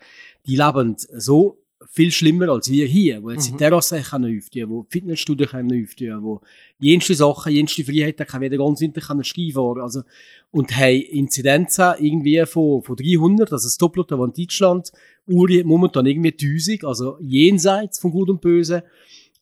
die 0.45 0.55
leben 0.55 0.95
so 0.97 1.59
viel 1.87 2.11
schlimmer 2.11 2.49
als 2.49 2.71
wir 2.71 2.87
hier, 2.87 3.21
wo 3.21 3.29
jetzt 3.29 3.47
Mhm. 3.47 3.53
die 3.53 3.57
Terrasse 3.57 4.01
können 4.01 4.37
öffnen, 4.37 4.69
wo 4.69 4.85
Fitnessstudio 4.89 5.47
können 5.47 5.83
öffnen, 5.83 6.23
wo 6.23 6.41
jenste 6.79 7.13
Sachen, 7.13 7.53
jenste 7.53 7.83
Freiheiten 7.83 8.25
können 8.25 8.43
wieder 8.43 8.57
ganz 8.57 8.81
Winter 8.81 9.01
können 9.01 9.23
Ski 9.23 9.51
fahren, 9.51 9.81
also 9.81 10.01
und 10.51 10.75
haben 10.75 11.01
Inzidenzen 11.01 11.93
irgendwie 11.99 12.43
von, 12.45 12.81
von 12.81 12.95
300, 12.95 13.51
also 13.53 13.67
das 13.67 13.77
Doppelte 13.77 14.17
von 14.17 14.33
Deutschland, 14.33 14.91
Uri 15.27 15.63
momentan 15.63 16.05
irgendwie 16.05 16.31
1000, 16.31 16.85
also 16.85 17.17
jenseits 17.21 17.99
von 17.99 18.11
Gut 18.11 18.29
und 18.29 18.41
Böse. 18.41 18.83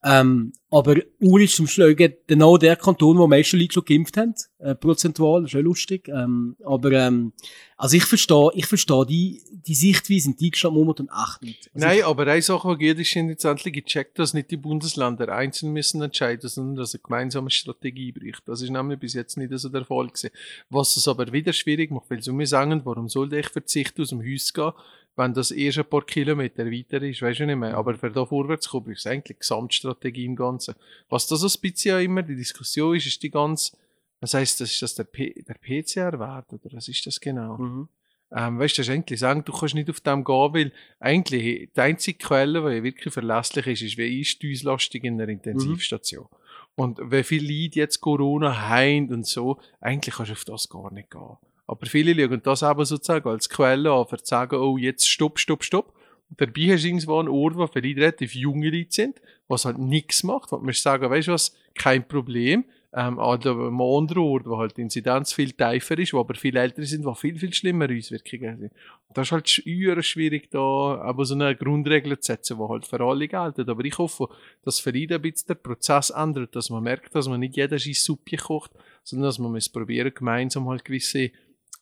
Ähm, 0.04 0.52
aber 0.70 0.96
Uri 1.22 1.46
ist 1.46 1.56
zum 1.56 1.68
Schlägen 1.68 2.14
genau 2.28 2.58
der 2.58 2.76
Kanton, 2.76 3.18
wo 3.18 3.28
meisten 3.28 3.58
Leute 3.58 3.74
schon 3.74 3.86
geimpft 3.86 4.18
haben, 4.18 4.34
äh, 4.60 4.76
prozentual, 4.76 5.42
das 5.42 5.52
ist 5.52 5.54
ja 5.54 5.60
lustig. 5.62 6.10
Ähm, 6.10 6.58
aber 6.66 6.92
ähm, 6.92 7.32
also 7.78 7.96
ich 7.96 8.04
verstehe, 8.04 8.50
ich 8.54 8.66
verstehe 8.66 9.06
die, 9.06 9.42
die 9.52 9.76
Sichtweise 9.76 10.32
in 10.32 10.36
Deutschland 10.36 10.76
momentan 10.76 11.08
echt 11.08 11.42
nicht. 11.42 11.72
Also 11.74 11.88
Nein, 11.88 12.04
aber 12.04 12.28
eine 12.28 12.42
Sache, 12.42 12.78
die 12.78 12.86
geht, 12.86 13.00
ist 13.00 13.14
jetzt 13.14 13.46
endlich 13.46 13.74
gecheckt, 13.74 14.20
dass 14.20 14.34
nicht 14.34 14.52
die 14.52 14.58
Bundesländer 14.58 15.30
einzeln 15.30 15.72
müssen 15.72 16.02
entscheiden, 16.02 16.50
sondern 16.50 16.76
dass 16.76 16.94
eine 16.94 17.02
gemeinsame 17.04 17.50
Strategie 17.50 18.12
bricht. 18.12 18.42
Das 18.48 18.62
ist 18.62 18.72
nämlich 18.72 19.00
bis 19.00 19.14
jetzt 19.14 19.38
nicht 19.38 19.52
so 19.56 19.70
der 19.70 19.86
Fall 19.86 20.08
gewesen. 20.08 20.32
Was 20.70 20.98
es 20.98 21.08
aber 21.08 21.32
wieder 21.32 21.54
schwierig 21.54 21.92
macht, 21.92 22.10
weil 22.10 22.22
sie 22.22 22.34
mir 22.34 22.48
sagen, 22.48 22.82
warum 22.84 23.08
sollte 23.10 23.40
ich 23.40 23.48
verzichten, 23.48 24.02
aus 24.02 24.10
dem 24.10 24.22
Haus 24.22 24.46
zu 24.46 24.54
gehen, 24.54 24.74
wenn 25.15 25.33
das 25.33 25.51
erst 25.51 25.77
ein 25.77 25.86
paar 25.86 26.06
Kilometer 26.06 26.65
weiter 26.65 27.01
ist, 27.01 27.21
weißt 27.21 27.42
du 27.42 27.45
nicht 27.45 27.56
mehr. 27.56 27.75
Aber 27.75 27.94
für 27.95 28.12
da 28.12 28.25
vorwärts 28.25 28.69
kommen, 28.69 28.92
ist 28.92 29.06
eigentlich 29.06 29.38
die 29.38 29.39
Gesamtstrategie 29.39 30.25
im 30.25 30.36
Ganzen. 30.36 30.75
Was 31.10 31.27
da 31.27 31.36
so 31.36 31.48
ein 31.48 31.62
bisschen 31.62 31.92
ja 31.92 32.00
immer 32.00 32.24
die 32.24 32.36
Diskussion 32.36 32.95
ist, 32.95 33.06
ist 33.06 33.21
die 33.21 33.30
ganze, 33.30 33.77
was 34.19 34.33
heißt 34.33 34.62
das, 34.62 34.71
ist 34.71 34.81
das 34.81 34.95
der, 34.95 35.04
P 35.04 35.44
der 35.48 35.56
PCR-Wert 35.56 36.54
oder 36.54 36.69
was 36.71 36.88
ist 36.88 37.06
das 37.06 37.19
genau? 37.19 37.57
Mhm. 37.57 37.89
Ähm, 38.36 38.57
weißt 38.57 38.77
du, 38.77 38.81
das 38.81 38.88
ist 38.88 38.94
eigentlich 38.94 39.19
sagen, 39.19 39.44
du 39.45 39.51
kannst 39.51 39.75
nicht 39.75 39.89
auf 39.92 40.01
dem 40.01 40.24
gehen, 40.24 40.54
weil 40.54 40.71
eigentlich 41.00 41.69
die 41.75 41.80
einzige 41.80 42.18
Quelle, 42.18 42.74
die 42.74 42.83
wirklich 42.83 43.13
verlässlich 43.13 43.68
ist, 43.68 43.81
ist, 43.83 43.98
wie 43.98 44.21
ist 44.21 44.42
die 44.42 44.54
Auslastung 44.54 45.01
in 45.01 45.19
der 45.19 45.30
Intensivstation. 45.30 46.27
Und 46.75 47.00
wie 47.12 47.21
viele 47.21 47.45
Leute 47.48 47.80
jetzt 47.80 48.01
Corona 48.01 48.69
haben 48.69 49.13
und 49.13 49.27
so, 49.27 49.60
eigentlich 49.79 50.15
kannst 50.15 50.29
du 50.29 50.34
auf 50.34 50.46
das 50.46 50.70
gar 50.70 50.91
nicht 50.91 51.12
gehen. 51.12 51.38
Aber 51.67 51.86
viele 51.86 52.13
schauen 52.13 52.41
das 52.43 52.62
eben 52.62 52.86
sozusagen 52.86 53.29
als 53.29 53.50
Quelle 53.50 53.91
an, 53.91 54.05
für 54.05 54.17
zu 54.17 54.25
sagen, 54.25 54.55
oh, 54.58 54.77
jetzt 54.77 55.10
stopp, 55.10 55.39
stopp, 55.39 55.63
stopp. 55.63 55.93
Und 56.29 56.41
dabei 56.41 56.74
hast 56.74 56.84
du 56.84 56.88
irgendwo 56.88 57.20
einen 57.20 57.29
Ort, 57.29 57.55
wo 57.55 57.67
vielleicht 57.67 57.98
relativ 57.98 58.36
junge 58.36 58.70
Leute 58.70 58.91
sind, 58.91 59.22
was 59.48 59.65
halt 59.65 59.77
nichts 59.77 60.24
macht. 60.24 60.51
Und 60.51 60.63
man 60.63 60.74
sagen, 60.74 61.10
weißt 61.10 61.27
du 61.27 61.34
was, 61.34 61.55
kein 61.75 62.08
Problem. 62.08 62.65
Ähm, 62.96 63.17
an 63.17 63.41
einem 63.41 63.82
anderen 63.82 64.22
Ort, 64.22 64.46
wo 64.46 64.58
halt 64.58 64.77
die 64.77 64.82
Inzidenz 64.82 65.34
viel 65.34 65.51
tiefer 65.51 65.98
ist, 65.98 66.13
wo 66.13 66.20
aber 66.20 66.36
viel 66.36 66.55
älter 66.55 66.84
sind, 66.84 67.05
wo 67.05 67.15
viel, 67.15 67.39
viel 67.39 67.51
schlimmere 67.51 67.98
Auswirkungen 67.98 68.60
sind. 68.60 68.72
Und 69.08 69.17
das 69.17 69.27
ist 69.27 69.32
halt 69.32 69.50
schwierig, 69.50 70.51
da 70.51 70.60
aber 71.01 71.25
so 71.25 71.34
eine 71.34 71.55
Grundregel 71.55 72.20
zu 72.20 72.32
setzen, 72.32 72.58
die 72.60 72.70
halt 72.70 72.86
für 72.86 73.01
alle 73.01 73.27
gelten. 73.27 73.67
Aber 73.67 73.84
ich 73.84 73.98
hoffe, 73.98 74.27
dass 74.63 74.79
für 74.79 74.91
ein 74.91 75.22
bisschen 75.22 75.48
der 75.48 75.55
Prozess 75.55 76.12
ändert, 76.12 76.55
dass 76.55 76.70
man 76.70 76.84
merkt, 76.84 77.15
dass 77.15 77.27
man 77.27 77.39
nicht 77.39 77.55
jeder 77.55 77.79
sein 77.79 77.93
Suppe 77.93 78.38
kocht, 78.38 78.72
sondern 79.03 79.25
dass 79.25 79.39
man 79.39 79.51
muss 79.51 79.70
probieren, 79.70 80.13
gemeinsam 80.13 80.70
halt 80.70 80.86
gewisse 80.86 81.32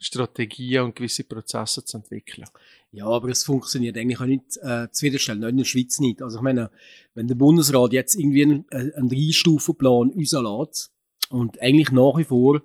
Strategien 0.03 0.83
und 0.83 0.95
gewisse 0.95 1.23
Prozesse 1.23 1.85
zu 1.85 1.97
entwickeln. 1.97 2.45
Ja, 2.91 3.05
aber 3.05 3.29
es 3.29 3.43
funktioniert 3.43 3.97
eigentlich 3.97 4.19
auch 4.19 4.25
nicht 4.25 4.57
äh, 4.61 4.89
zufriedenstellend, 4.91 5.45
auch 5.45 5.49
in 5.49 5.57
der 5.57 5.63
Schweiz 5.65 5.99
nicht. 5.99 6.21
Also 6.21 6.37
ich 6.37 6.43
meine, 6.43 6.71
wenn 7.13 7.27
der 7.27 7.35
Bundesrat 7.35 7.93
jetzt 7.93 8.15
irgendwie 8.15 8.43
einen, 8.43 8.65
äh, 8.71 8.91
einen 8.95 9.09
Drei-Stufen-Plan 9.09 10.09
uns 10.09 10.31
lässt 10.31 10.91
und 11.29 11.61
eigentlich 11.61 11.91
nach 11.91 12.17
wie 12.17 12.23
vor 12.23 12.61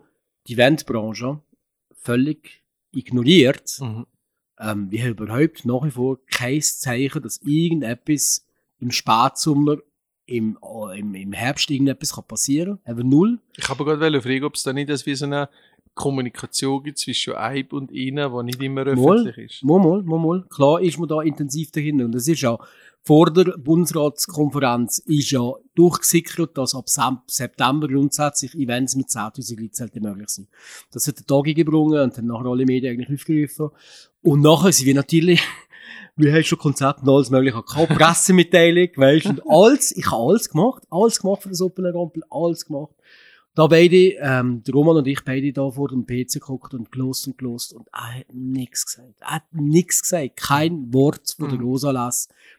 die 0.49 0.55
Eventbranche 0.55 1.41
völlig 1.95 2.63
ignoriert, 2.93 3.79
Mhm. 3.81 4.07
ähm, 4.59 4.91
wir 4.91 5.03
haben 5.03 5.11
überhaupt 5.11 5.65
nach 5.65 5.85
wie 5.85 5.91
vor 5.91 6.19
kein 6.27 6.63
Zeichen, 6.63 7.23
dass 7.23 7.41
irgendetwas 7.43 8.47
im 8.79 8.91
Spätsommer, 8.91 9.77
im, 10.25 10.59
äh, 10.63 10.99
im, 10.99 11.15
im 11.15 11.33
Herbst 11.33 11.71
irgendetwas 11.71 12.15
kann 12.15 12.25
passieren 12.27 12.79
kann. 12.85 13.09
Null. 13.09 13.41
Ich 13.57 13.69
habe 13.69 13.85
gerade 13.85 14.23
fragen, 14.23 14.45
ob 14.45 14.55
es 14.55 14.63
da 14.63 14.73
nicht 14.73 14.89
das 14.89 15.05
wie 15.07 15.15
so 15.15 15.27
eine 15.27 15.49
Kommunikation 15.97 16.83
gibt 16.83 16.99
zwischen 16.99 17.35
Eib 17.35 17.73
und 17.73 17.91
ihnen, 17.91 18.31
die 18.31 18.45
nicht 18.45 18.63
immer 18.63 18.85
Mal, 18.85 18.93
öffentlich 18.93 19.39
ist. 19.39 19.65
mal, 19.65 19.81
mal, 19.81 20.03
mal, 20.03 20.19
mal. 20.19 20.45
Klar 20.49 20.81
ist 20.83 20.99
man 20.99 21.09
da 21.09 21.23
intensiv 21.23 21.73
dahinter. 21.73 22.05
Und 22.05 22.15
es 22.15 22.29
ist 22.29 22.43
ja, 22.43 22.59
vor 23.03 23.33
der 23.33 23.57
Bundesratskonferenz 23.57 24.99
ist 25.07 25.31
ja 25.31 25.53
durchgesickert, 25.75 26.59
dass 26.59 26.75
ab 26.75 26.89
September 27.27 27.89
grundsätzlich 27.89 28.55
Events 28.55 28.95
mit 28.95 29.07
10.000 29.07 29.59
Leuten 29.59 29.75
sollten 29.75 30.03
möglich 30.03 30.29
sind. 30.29 30.49
Das 30.93 31.09
hat 31.09 31.19
der 31.19 31.27
Tag 31.27 31.45
gebrungen 31.45 32.01
und 32.01 32.17
haben 32.17 32.27
nachher 32.27 32.47
alle 32.47 32.67
Medien 32.67 32.93
eigentlich 32.93 33.19
aufgerufen. 33.19 33.71
Und 34.23 34.43
nachher 34.43 34.73
sind 34.73 34.87
wir 34.87 34.95
natürlich, 34.95 35.41
wir 36.17 36.31
haben 36.31 36.45
schon 36.45 36.59
Konzerte 36.59 37.01
und 37.01 37.09
alles 37.09 37.31
mögliche 37.31 37.63
gehabt, 37.63 37.95
Pressemitteilung, 37.95 38.89
weißt 38.97 39.27
und 39.27 39.43
alles, 39.49 39.97
ich 39.97 40.11
habe 40.11 40.23
alles 40.23 40.51
gemacht, 40.51 40.83
alles 40.91 41.21
gemacht 41.21 41.43
für 41.43 41.49
das 41.49 41.63
Open 41.63 41.87
Air 41.87 41.93
Rumpel, 41.93 42.23
alles 42.29 42.67
gemacht. 42.67 42.96
Da 43.57 43.67
beide, 43.69 43.97
ähm, 44.21 44.63
der 44.65 44.75
Roman 44.75 44.99
und 44.99 45.07
ich 45.07 45.25
beide 45.25 45.51
da 45.51 45.71
vor 45.71 45.89
dem 45.89 46.05
PC 46.05 46.35
geguckt 46.35 46.75
und 46.75 46.93
gelost 46.93 47.27
und 47.27 47.39
gelost 47.39 47.73
und 47.73 47.89
er 47.91 48.19
hat 48.21 48.27
nichts 48.35 48.85
gesagt. 48.85 49.15
Er 49.21 49.31
hat 49.37 49.45
nichts 49.51 50.03
gesagt. 50.03 50.37
Kein 50.37 50.93
Wort 50.93 51.35
von 51.39 51.49
der 51.49 51.59
Mhm. 51.59 51.65
Rosa. 51.65 52.11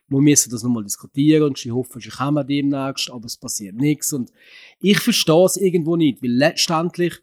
Wir 0.07 0.19
müssen 0.21 0.49
das 0.49 0.63
nochmal 0.63 0.83
diskutieren 0.83 1.43
und 1.43 1.63
ich 1.63 1.71
hoffe, 1.71 1.99
sie 2.01 2.09
kommen 2.09 2.47
demnächst, 2.47 3.11
aber 3.11 3.25
es 3.27 3.37
passiert 3.37 3.75
nichts. 3.75 4.11
Und 4.11 4.31
ich 4.79 4.97
verstehe 4.97 5.45
es 5.45 5.55
irgendwo 5.57 5.95
nicht, 5.95 6.23
weil 6.23 6.31
letztendlich 6.31 7.13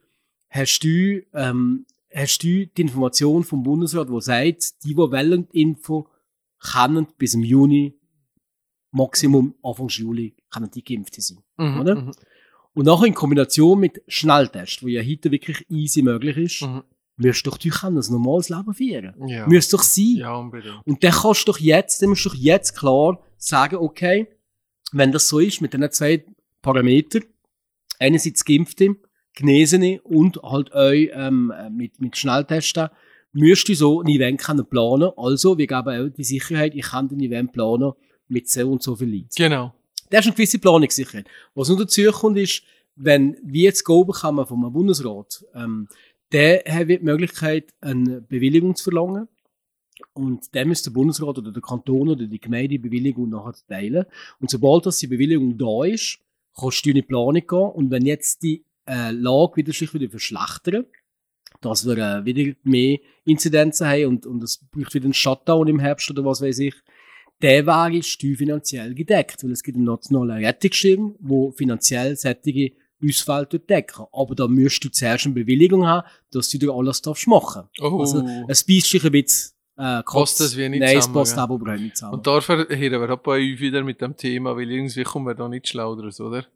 hast 0.51 0.79
du, 0.85 1.21
ähm, 1.33 1.85
hast 2.15 2.45
du 2.45 2.67
die 2.69 2.81
Information 2.81 3.43
vom 3.43 3.65
Bundesrat, 3.65 4.09
wo 4.09 4.21
sagt, 4.21 4.85
die, 4.85 4.91
die 4.91 4.97
wollen 4.97 5.49
Info, 5.51 6.09
können 6.61 7.09
bis 7.19 7.35
im 7.35 7.43
Juni, 7.43 7.99
Maximum 8.93 9.57
Anfang 9.65 9.89
Juli, 9.89 10.37
können 10.49 10.71
die 10.71 10.85
geimpft 10.85 11.21
sein. 11.21 11.39
Mhm, 11.57 11.81
oder? 11.81 11.95
mhm, 11.97 12.13
Und 12.75 12.87
nachher 12.87 13.07
in 13.07 13.15
Kombination 13.15 13.79
mit 13.79 14.03
Schnelltest, 14.09 14.83
wo 14.83 14.89
ja 14.89 15.03
heute 15.03 15.31
wirklich 15.31 15.65
easy 15.71 16.03
möglich 16.03 16.37
ist, 16.37 16.63
mhm. 16.63 16.83
wirst 17.17 17.47
du 17.47 17.51
doch 17.51 17.59
du 17.59 17.71
können 17.71 17.99
ein 17.99 18.13
normales 18.13 18.49
Leben 18.49 18.75
führen. 18.75 19.29
Ja. 19.29 19.47
Müsst 19.47 19.73
doch 19.73 19.83
sein. 19.83 20.17
ja, 20.17 20.35
unbedingt. 20.35 20.81
Und 20.85 21.03
dann 21.03 21.13
kannst 21.13 21.47
du 21.47 21.53
doch 21.53 21.59
jetzt, 21.59 22.03
dann 22.03 22.11
musst 22.11 22.25
du 22.25 22.31
doch 22.31 22.37
jetzt 22.37 22.77
klar 22.77 23.21
sagen, 23.37 23.77
okay, 23.77 24.27
wenn 24.93 25.13
das 25.13 25.29
so 25.29 25.39
ist, 25.39 25.61
mit 25.61 25.73
diesen 25.73 25.91
zwei 25.93 26.25
Parametern, 26.63 27.25
einerseits 27.99 28.45
Geimpfte, 28.45 28.97
Genesene 29.35 30.01
und 30.03 30.41
halt 30.43 30.73
euch 30.73 31.11
ähm, 31.13 31.53
äh, 31.57 31.71
mit, 31.71 32.01
mit 32.01 32.17
Schnelltesten, 32.17 32.89
müsst 33.33 33.69
du 33.69 33.75
so 33.75 34.01
ein 34.01 34.09
Event 34.09 34.41
können 34.41 34.67
planen. 34.67 35.11
Also, 35.17 35.59
wir 35.59 35.67
geben 35.67 35.89
auch 35.89 36.09
die 36.09 36.25
Sicherheit, 36.25 36.75
ich 36.75 36.87
kann 36.87 37.09
ein 37.11 37.21
Event 37.21 37.53
planen 37.53 37.93
mit 38.29 38.49
so 38.49 38.71
und 38.71 38.83
so 38.83 38.97
viel 38.97 39.13
Leuten. 39.13 39.29
Genau. 39.37 39.75
Das 40.15 40.21
ist 40.21 40.29
eine 40.29 40.37
gewisse 40.37 40.61
Planungssicherheit. 40.61 41.27
Was 41.57 41.69
noch 41.69 41.77
dazu 41.77 42.03
kommt, 42.13 42.39
ist, 42.39 42.63
wenn 42.95 43.37
wir 43.43 43.65
jetzt 43.65 43.83
Go 43.83 44.05
bekommen 44.05 44.47
vom 44.47 44.73
Bundesrat, 44.73 45.45
ähm, 45.57 45.89
der 46.31 46.63
hat 46.69 46.89
die 46.89 47.01
Möglichkeit, 47.01 47.75
eine 47.81 48.21
Bewilligung 48.21 48.77
zu 48.77 48.85
verlangen. 48.85 49.27
Und 50.13 50.55
dann 50.55 50.69
müsste 50.69 50.91
der 50.91 50.95
Bundesrat 50.95 51.39
oder 51.39 51.51
der 51.51 51.63
Kanton 51.63 52.11
oder 52.11 52.27
die 52.27 52.39
Gemeinde 52.39 52.69
die 52.69 52.79
Bewilligung 52.79 53.29
nachher 53.29 53.55
teilen. 53.67 54.05
Und 54.39 54.51
sobald 54.51 54.87
das 54.87 54.99
die 54.99 55.09
Bewilligung 55.09 55.59
da 55.59 55.85
ist, 55.85 56.21
kannst 56.57 56.87
du 56.87 56.91
in 56.91 56.95
die 56.95 57.03
Planung 57.03 57.45
gehen. 57.45 57.59
Und 57.59 57.91
wenn 57.91 58.07
jetzt 58.07 58.45
die 58.45 58.65
äh, 58.87 59.11
Lage 59.11 59.57
wieder 59.57 59.73
sich 59.73 59.93
wieder 59.95 60.09
verschlechtert, 60.09 60.87
dass 61.61 61.87
wir 61.89 61.99
äh, 61.99 62.25
wieder 62.25 62.55
mehr 62.63 62.99
Inzidenzen 63.25 63.89
haben 63.89 64.07
und, 64.07 64.27
und 64.27 64.45
es 64.45 64.65
braucht 64.71 64.95
wieder 64.95 65.07
einen 65.07 65.15
Shutdown 65.15 65.67
im 65.67 65.81
Herbst 65.81 66.09
oder 66.09 66.25
was 66.25 66.41
weiß 66.41 66.61
ich, 66.61 66.75
der 67.43 67.67
wäre 67.67 68.03
steuerfinanziell 68.03 68.95
gedeckt, 68.95 69.45
weil 69.45 69.53
es 69.53 69.63
gibt 69.63 69.77
einen 69.77 69.87
nationalen 69.87 70.45
Rettungsschirm, 70.45 71.17
wo 71.21 71.51
finanziell 71.53 72.17
sättige 72.17 72.73
Ausfälle 73.07 73.47
decken. 73.47 74.07
Aber 74.13 74.35
da 74.35 74.49
müsst 74.49 74.85
du 74.85 74.91
zuerst 74.91 75.27
eine 75.27 75.35
Bewilligung 75.35 75.87
haben, 75.87 76.07
dass 76.31 76.49
du 76.49 76.59
dir 76.59 76.73
alles 76.73 77.03
darfst 77.03 77.27
machen. 77.27 77.65
Oh. 77.81 77.99
Also, 78.01 78.25
es 78.49 78.65
beißt 78.65 78.91
sich 78.91 79.05
ein 79.05 79.13
bisschen, 79.13 79.55
äh, 79.77 80.03
Kostet 80.05 80.47
es 80.47 80.57
wie 80.57 80.69
nicht 80.69 80.81
Nein, 80.81 80.97
es 80.97 81.05
zusammen, 81.05 81.15
passt 81.15 81.35
gell? 81.35 81.43
aber 81.43 81.55
überhaupt 81.57 81.81
nicht 81.81 81.97
zusammen. 81.97 82.15
Und 82.15 82.27
da 82.27 82.41
verhören 82.41 82.69
wir 82.71 83.11
auch 83.11 83.19
bei 83.19 83.33
euch 83.33 83.61
wieder 83.61 83.83
mit 83.83 84.01
dem 84.01 84.17
Thema, 84.17 84.57
weil 84.57 84.71
irgendwie 84.71 85.03
kommen 85.03 85.27
wir 85.27 85.35
da 85.35 85.49
nicht 85.49 85.69
schlau 85.69 85.97
draus, 85.97 86.21
oder? 86.21 86.47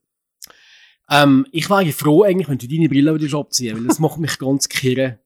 Ähm, 1.11 1.47
ich 1.53 1.69
wäre 1.69 1.91
froh 1.93 2.23
eigentlich, 2.23 2.49
wenn 2.49 2.59
du 2.59 2.69
deine 2.69 2.89
Brille 2.89 3.21
wieder 3.21 3.39
abziehen 3.39 3.77
weil 3.77 3.87
das 3.87 3.99
macht 3.99 4.19
mich 4.19 4.39
ganz 4.39 4.69
kirre. 4.69 5.19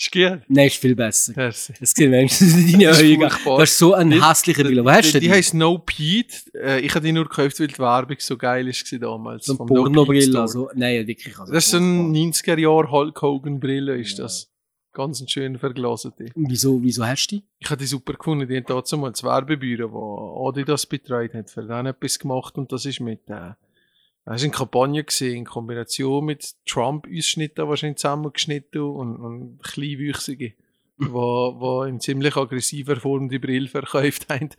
Ist 0.00 0.12
gut. 0.12 0.40
Nein, 0.48 0.66
ist 0.68 0.76
viel 0.78 0.94
besser. 0.96 1.34
Merci. 1.36 1.74
Es 1.78 1.90
sieht 1.90 2.10
wenigstens 2.10 2.54
deine 2.72 2.84
Das 2.86 3.00
ist 3.02 3.04
Augen. 3.20 3.58
Das 3.58 3.70
ist 3.70 3.78
so 3.78 3.92
eine 3.92 4.14
Die- 4.14 4.24
hässliche 4.24 4.64
Brille. 4.64 4.82
Wo 4.82 4.90
hast 4.90 5.12
du 5.12 5.20
die? 5.20 5.26
die? 5.26 5.30
heisst 5.30 5.52
No 5.52 5.76
Pete. 5.76 6.36
Äh, 6.54 6.80
ich 6.80 6.94
habe 6.94 7.04
die 7.04 7.12
nur 7.12 7.24
gekauft, 7.24 7.60
weil 7.60 7.66
die 7.66 7.78
Werbung 7.78 8.16
so 8.18 8.38
geil 8.38 8.66
war 8.66 8.98
damals. 8.98 9.44
so 9.44 9.52
eine 9.52 9.58
No 9.58 9.66
Pornobrille. 9.66 10.22
Store. 10.22 10.40
Also, 10.40 10.70
nein, 10.74 11.06
wirklich. 11.06 11.38
Also, 11.38 11.52
Das 11.52 11.66
ist 11.66 11.70
so 11.72 11.76
ein 11.76 12.14
furchtbar. 12.14 12.54
90er-Jahr 12.56 12.90
Hulk 12.90 13.20
Hogan-Brille, 13.22 13.98
ist 13.98 14.16
Ja. 14.16 14.24
das. 14.24 14.46
Ganz 14.92 15.20
ein 15.20 15.28
schön 15.28 15.58
verglasete. 15.58 16.26
Wieso, 16.34 16.82
wieso 16.82 17.06
hast 17.06 17.28
du 17.28 17.36
die? 17.36 17.44
Ich 17.60 17.70
habe 17.70 17.78
die 17.78 17.86
super 17.86 18.14
gefunden. 18.14 18.48
Die 18.48 18.56
haben 18.56 18.64
dazu 18.66 18.96
mal 18.96 19.10
das 19.10 19.22
Werbebüro, 19.22 20.48
das 20.50 20.58
Adidas 20.58 20.86
betreut 20.86 21.34
hat, 21.34 21.50
für 21.50 21.62
den 21.62 21.86
etwas 21.86 22.18
gemacht 22.18 22.56
und 22.58 22.72
das 22.72 22.86
ist 22.86 23.00
mit, 23.00 23.20
äh, 23.28 23.50
das 24.24 24.36
ist 24.36 24.42
eine 24.44 24.52
Kampagne 24.52 25.02
gesehen, 25.04 25.38
in 25.38 25.44
Kombination 25.44 26.24
mit 26.24 26.54
Trump-Ausschnitten 26.66 27.66
wahrscheinlich 27.68 27.98
zusammengeschnitten 27.98 28.82
und, 28.82 29.16
und 29.16 29.58
Kleinwüchsige, 29.62 30.52
wo, 30.98 31.56
wo 31.58 31.82
in 31.84 31.98
ziemlich 32.00 32.36
aggressiver 32.36 32.96
Form 32.96 33.28
die 33.28 33.38
Brille 33.38 33.68
verkauft 33.68 34.26
haben. 34.28 34.50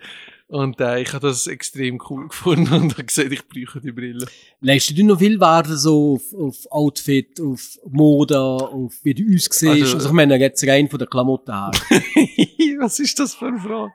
Und 0.47 0.81
äh, 0.81 1.01
ich 1.01 1.13
habe 1.13 1.27
das 1.27 1.47
extrem 1.47 2.01
cool 2.09 2.27
gefunden 2.27 2.73
und 2.81 2.91
habe 2.93 3.05
gesagt, 3.05 3.31
ich 3.31 3.47
brauche 3.47 3.79
die 3.79 3.91
Brille. 3.93 4.25
Leistest 4.59 4.97
du 4.99 5.05
noch 5.05 5.19
viel 5.19 5.39
Wert 5.39 5.67
so 5.67 6.15
auf, 6.15 6.33
auf 6.33 6.57
Outfit, 6.71 7.39
auf 7.39 7.79
Mode, 7.89 8.37
auf 8.37 8.93
wie 9.03 9.13
du 9.13 9.23
aussiehst? 9.33 9.63
Also- 9.63 9.95
Also, 9.95 10.07
ich 10.09 10.13
meine, 10.13 10.37
jetzt 10.37 10.67
rein 10.67 10.89
von 10.89 10.99
der 10.99 11.07
Klamotten 11.07 11.53
her. 11.53 11.71
Was 12.81 12.99
ist 12.99 13.17
das 13.19 13.35
für 13.35 13.45
eine 13.47 13.59
Frage? 13.59 13.93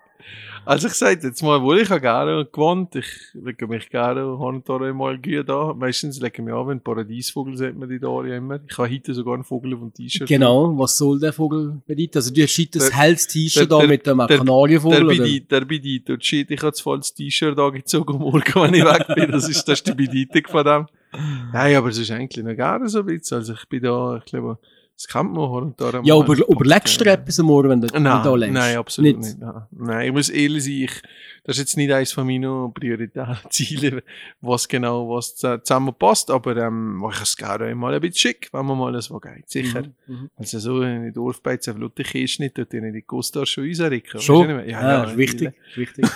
Also 0.66 0.88
ich 0.88 0.94
sage 0.94 1.20
jetzt 1.28 1.42
mal, 1.42 1.62
wo 1.62 1.74
ich 1.74 1.88
gerne 1.88 2.44
gewohnt, 2.44 2.96
ich 2.96 3.06
lege 3.34 3.68
mich 3.68 3.88
gerne 3.88 4.22
Horntor 4.36 4.92
mal 4.92 5.16
gut 5.16 5.48
an. 5.48 5.78
Meistens 5.78 6.20
lege 6.20 6.38
ich 6.38 6.44
mich 6.44 6.52
an, 6.52 6.66
wenn 6.66 6.80
Paradiesvogel 6.80 7.56
sieht 7.56 7.76
man 7.78 7.88
die 7.88 8.00
da 8.00 8.20
immer. 8.24 8.58
Ich 8.68 8.76
habe 8.76 8.90
heute 8.92 9.14
sogar 9.14 9.34
einen 9.34 9.44
Vogel 9.44 9.74
auf 9.74 9.80
dem 9.80 9.94
T-Shirt. 9.94 10.26
genau, 10.28 10.76
was 10.76 10.96
soll 10.98 11.20
der 11.20 11.32
Vogel 11.32 11.80
bedeuten? 11.86 12.18
Also 12.18 12.34
du 12.34 12.42
hast 12.42 12.58
heute 12.58 12.78
das 12.78 12.88
Der- 12.88 12.96
helles 12.98 13.26
T-Shirt 13.28 13.70
der- 13.70 13.78
da 13.80 13.86
mit 13.86 14.06
dem 14.06 14.18
der- 14.18 14.38
Kanarienvogel, 14.38 14.98
Der 14.98 15.06
bedeutet, 15.06 15.50
der 15.52 15.60
bedeutet, 15.64 16.24
shit, 16.24 16.50
ich 16.50 16.60
habe 16.60 16.72
das 16.72 16.80
volles 16.80 17.14
T-Shirt 17.14 17.56
angezogen 17.58 18.18
morgen, 18.18 18.42
wenn 18.56 18.74
ich 18.74 18.84
weg 18.84 19.06
bin. 19.14 19.30
Das 19.30 19.48
ist, 19.48 19.64
das 19.68 19.78
ist 19.80 19.86
die 19.86 19.92
Bedeutung 19.94 20.50
von 20.50 20.64
dem. 20.64 20.86
Nein, 21.52 21.76
aber 21.76 21.88
es 21.90 21.98
ist 21.98 22.10
eigentlich 22.10 22.44
noch 22.44 22.56
gerne 22.56 22.88
so 22.88 22.98
ein 22.98 23.06
bisschen. 23.06 23.36
Also 23.38 23.52
ich 23.52 23.64
bin 23.68 23.82
da, 23.84 24.16
ich 24.18 24.24
glaube, 24.24 24.58
das 24.96 25.06
kennt 25.08 25.32
man 25.32 25.48
Horntor. 25.50 26.00
Ja, 26.04 26.16
über, 26.16 26.34
überlegst 26.48 26.98
du 26.98 27.04
dir 27.04 27.12
etwas 27.12 27.38
am 27.38 27.46
Morgen, 27.46 27.68
wenn 27.68 27.80
du, 27.82 27.86
du 27.88 27.92
da 27.92 28.00
Nein, 28.00 28.38
lebst? 28.40 28.54
nein, 28.54 28.76
absolut 28.78 29.16
Nicht? 29.18 29.28
nicht. 29.28 29.38
Nein. 29.40 29.62
nein, 29.70 30.06
ich 30.06 30.12
muss 30.12 30.28
ehrlich 30.30 30.64
sein, 30.64 30.72
ich, 30.72 31.02
das 31.44 31.56
ist 31.56 31.60
jetzt 31.60 31.76
nicht 31.76 31.92
eines 31.92 32.12
von 32.12 32.26
meinen 32.26 32.72
prioritären 32.72 33.36
Zielen, 33.50 34.00
was 34.40 34.66
genau 34.66 35.08
was 35.10 35.36
zu- 35.36 35.62
zusammenpasst, 35.62 36.30
aber 36.30 36.56
ähm, 36.56 37.04
ich 37.12 37.20
es 37.20 37.36
gerne 37.36 37.74
mal 37.74 37.94
ein 37.94 38.00
bisschen 38.00 38.16
schick, 38.16 38.48
wenn 38.52 38.64
man 38.64 38.78
mal 38.78 39.00
so 39.02 39.20
geht, 39.20 39.48
sicher. 39.50 39.82
Mhm, 40.06 40.14
mhm. 40.14 40.30
Also 40.36 40.58
so 40.58 40.80
in 40.82 41.04
die 41.04 41.12
Dorfbeiz 41.12 41.68
auf 41.68 41.76
Lutte 41.76 42.02
Kirsch 42.02 42.38
nicht, 42.38 42.56
dort 42.56 42.72
in 42.72 42.90
die 42.92 43.02
Costa 43.02 43.44
schon 43.44 43.68
rausrücken. 43.68 44.20
Schon? 44.20 44.46
Nicht 44.46 44.56
mehr? 44.56 44.68
Ja, 44.68 44.82
ja, 44.88 45.04
ist 45.04 45.16
wichtig. 45.18 45.52
Ist 45.70 45.76
wichtig. 45.76 46.06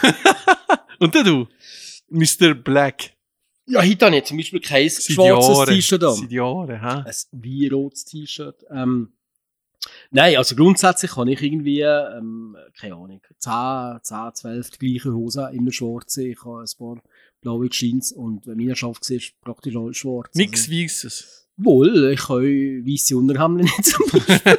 Und 0.99 1.15
dann 1.15 1.25
du, 1.25 1.47
Mr. 2.09 2.55
Black. 2.55 3.11
Ja, 3.71 3.83
heute 3.83 4.07
habe 4.07 4.17
ich 4.17 4.25
zum 4.25 4.37
Beispiel 4.37 4.61
kein 4.61 4.89
Seit 4.89 5.15
schwarzes. 5.15 5.69
T-Shirt 5.75 6.05
an. 6.05 6.15
Seit 6.15 6.33
Jahren, 6.33 6.81
hä? 6.81 7.03
ein 7.07 7.15
wie-rotes 7.33 8.05
T-Shirt. 8.05 8.65
Ähm, 8.71 9.13
nein, 10.11 10.37
also 10.37 10.55
grundsätzlich 10.57 11.13
kann 11.13 11.29
ich 11.29 11.41
irgendwie, 11.43 11.81
ähm, 11.83 12.57
keine 12.79 12.95
Ahnung, 12.95 13.21
10, 13.39 14.01
10, 14.03 14.35
12 14.35 14.71
die 14.71 14.79
gleiche 14.79 15.13
Hose, 15.15 15.51
immer 15.53 15.73
schwarze. 15.73 16.27
Ich 16.29 16.45
habe 16.45 16.61
ein 16.63 16.67
paar 16.79 16.97
blaue 17.41 17.69
Jeans 17.71 18.13
und 18.13 18.47
wenn 18.47 18.59
meine 18.59 18.77
Schaft 18.77 19.05
siehst, 19.05 19.41
praktisch 19.41 19.77
alles 19.77 19.97
schwarz. 19.97 20.35
Nix 20.35 20.63
Also, 20.69 20.73
Weisses. 20.73 21.49
wohl, 21.57 22.13
ich 22.13 22.29
habe 22.29 22.43
weisse 22.85 23.17
Unterhemden 23.17 23.65
nicht 23.65 23.85
zum 23.85 24.05
Beispiel. 24.11 24.59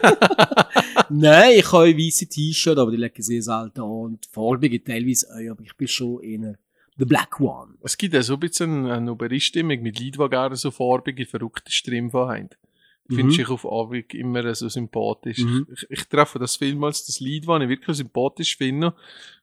nein, 1.09 1.51
ich 1.57 1.71
habe 1.71 1.97
weisse 1.97 2.27
T-Shirt, 2.27 2.77
aber 2.77 2.91
die 2.91 2.97
legen 2.97 3.21
sehr 3.21 3.41
selten 3.43 3.81
an 3.81 3.89
und 3.89 4.25
farbige 4.31 4.83
teilweise 4.83 5.27
auch, 5.29 5.51
aber 5.51 5.63
ich 5.63 5.75
bin 5.75 5.87
schon 5.87 6.21
eher 6.23 6.55
the 7.01 7.05
black 7.05 7.39
one. 7.39 7.73
Es 7.83 7.97
gibt 7.97 8.13
ja 8.13 8.21
so 8.21 8.35
ein 8.35 8.39
bisschen 8.39 8.85
eine 8.89 9.11
Übereinstimmung 9.11 9.81
mit 9.81 9.99
Leuten, 9.99 10.21
die 10.23 10.29
gerne 10.29 10.55
so 10.55 10.69
farbige, 10.71 11.25
verrückte 11.25 11.71
Strümpfe 11.71 12.19
haben. 12.27 12.49
Mhm. 13.07 13.15
Finde 13.15 13.41
ich 13.41 13.49
auf 13.49 13.65
Anweg 13.65 14.13
immer 14.13 14.53
so 14.53 14.69
sympathisch. 14.69 15.39
Mhm. 15.39 15.67
Ich, 15.73 15.85
ich 15.89 16.03
treffe 16.07 16.37
das 16.37 16.55
vielmals, 16.57 17.05
das 17.07 17.19
Lied, 17.19 17.47
das 17.47 17.61
ich 17.63 17.69
wirklich 17.69 17.97
sympathisch 17.97 18.55
finde. 18.55 18.93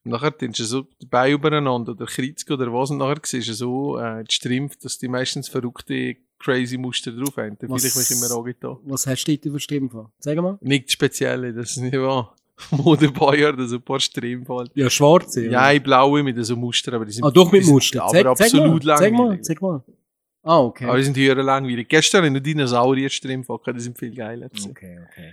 Und 0.04 0.12
nachher 0.12 0.36
tust 0.38 0.60
du 0.60 0.64
so 0.64 0.86
die 1.02 1.06
Beine 1.06 1.34
übereinander 1.34 1.92
oder 1.92 2.06
Kritzke 2.06 2.54
oder 2.54 2.72
was. 2.72 2.90
Und 2.90 2.98
nachher 2.98 3.20
siehst 3.24 3.48
du 3.48 3.54
so 3.54 3.98
äh, 3.98 4.22
die 4.24 4.34
Strümpfe, 4.34 4.76
dass 4.80 4.98
die 4.98 5.08
meistens 5.08 5.48
verrückte, 5.48 6.16
crazy 6.38 6.78
Muster 6.78 7.10
drauf 7.10 7.36
haben. 7.36 7.58
Da 7.58 7.66
fühle 7.66 7.78
ich 7.78 7.96
Was- 7.96 8.10
mich 8.10 8.18
immer 8.22 8.36
angetan. 8.38 8.76
Was 8.84 9.06
hast 9.08 9.24
du 9.24 9.36
dort 9.36 9.52
für 9.54 9.60
Strümpfe? 9.60 10.08
Sag 10.20 10.36
mal. 10.40 10.56
Nichts 10.60 10.92
Spezielles, 10.92 11.56
das 11.56 11.70
ist 11.72 11.78
nicht 11.78 11.98
wahr. 11.98 12.36
Modebayer, 12.70 13.52
da 13.52 13.66
so 13.66 13.76
ein 13.76 13.82
paar 13.82 14.00
Strümpfe 14.00 14.54
halt. 14.54 14.70
Ja, 14.74 14.90
schwarze. 14.90 15.46
Ja, 15.46 15.78
blaue 15.78 16.22
mit 16.22 16.44
so 16.44 16.56
Muster, 16.56 16.92
aber 16.94 17.04
die 17.04 17.12
sind, 17.12 17.24
Ah, 17.24 17.30
doch 17.30 17.50
mit 17.52 17.62
die 17.62 17.66
sind 17.66 17.74
Muster. 17.74 18.02
Aber 18.02 18.12
Zeig, 18.12 18.26
absolut 18.26 18.82
zeig 18.84 18.86
mal, 18.86 18.98
zeig 18.98 19.12
mal, 19.12 19.42
zeig 19.42 19.62
mal. 19.62 19.82
Ah, 20.42 20.60
okay. 20.60 20.86
Aber 20.86 20.96
die 20.96 21.04
sind 21.04 21.16
höher 21.16 21.42
langweilig. 21.42 21.88
Gestern 21.88 22.24
in 22.24 22.34
der 22.34 22.42
Dinosaurier-Stream 22.42 23.44
die 23.44 23.80
sind 23.80 23.98
viel 23.98 24.14
geiler. 24.14 24.48
gewesen. 24.48 24.70
Okay, 24.70 24.98
okay. 25.10 25.32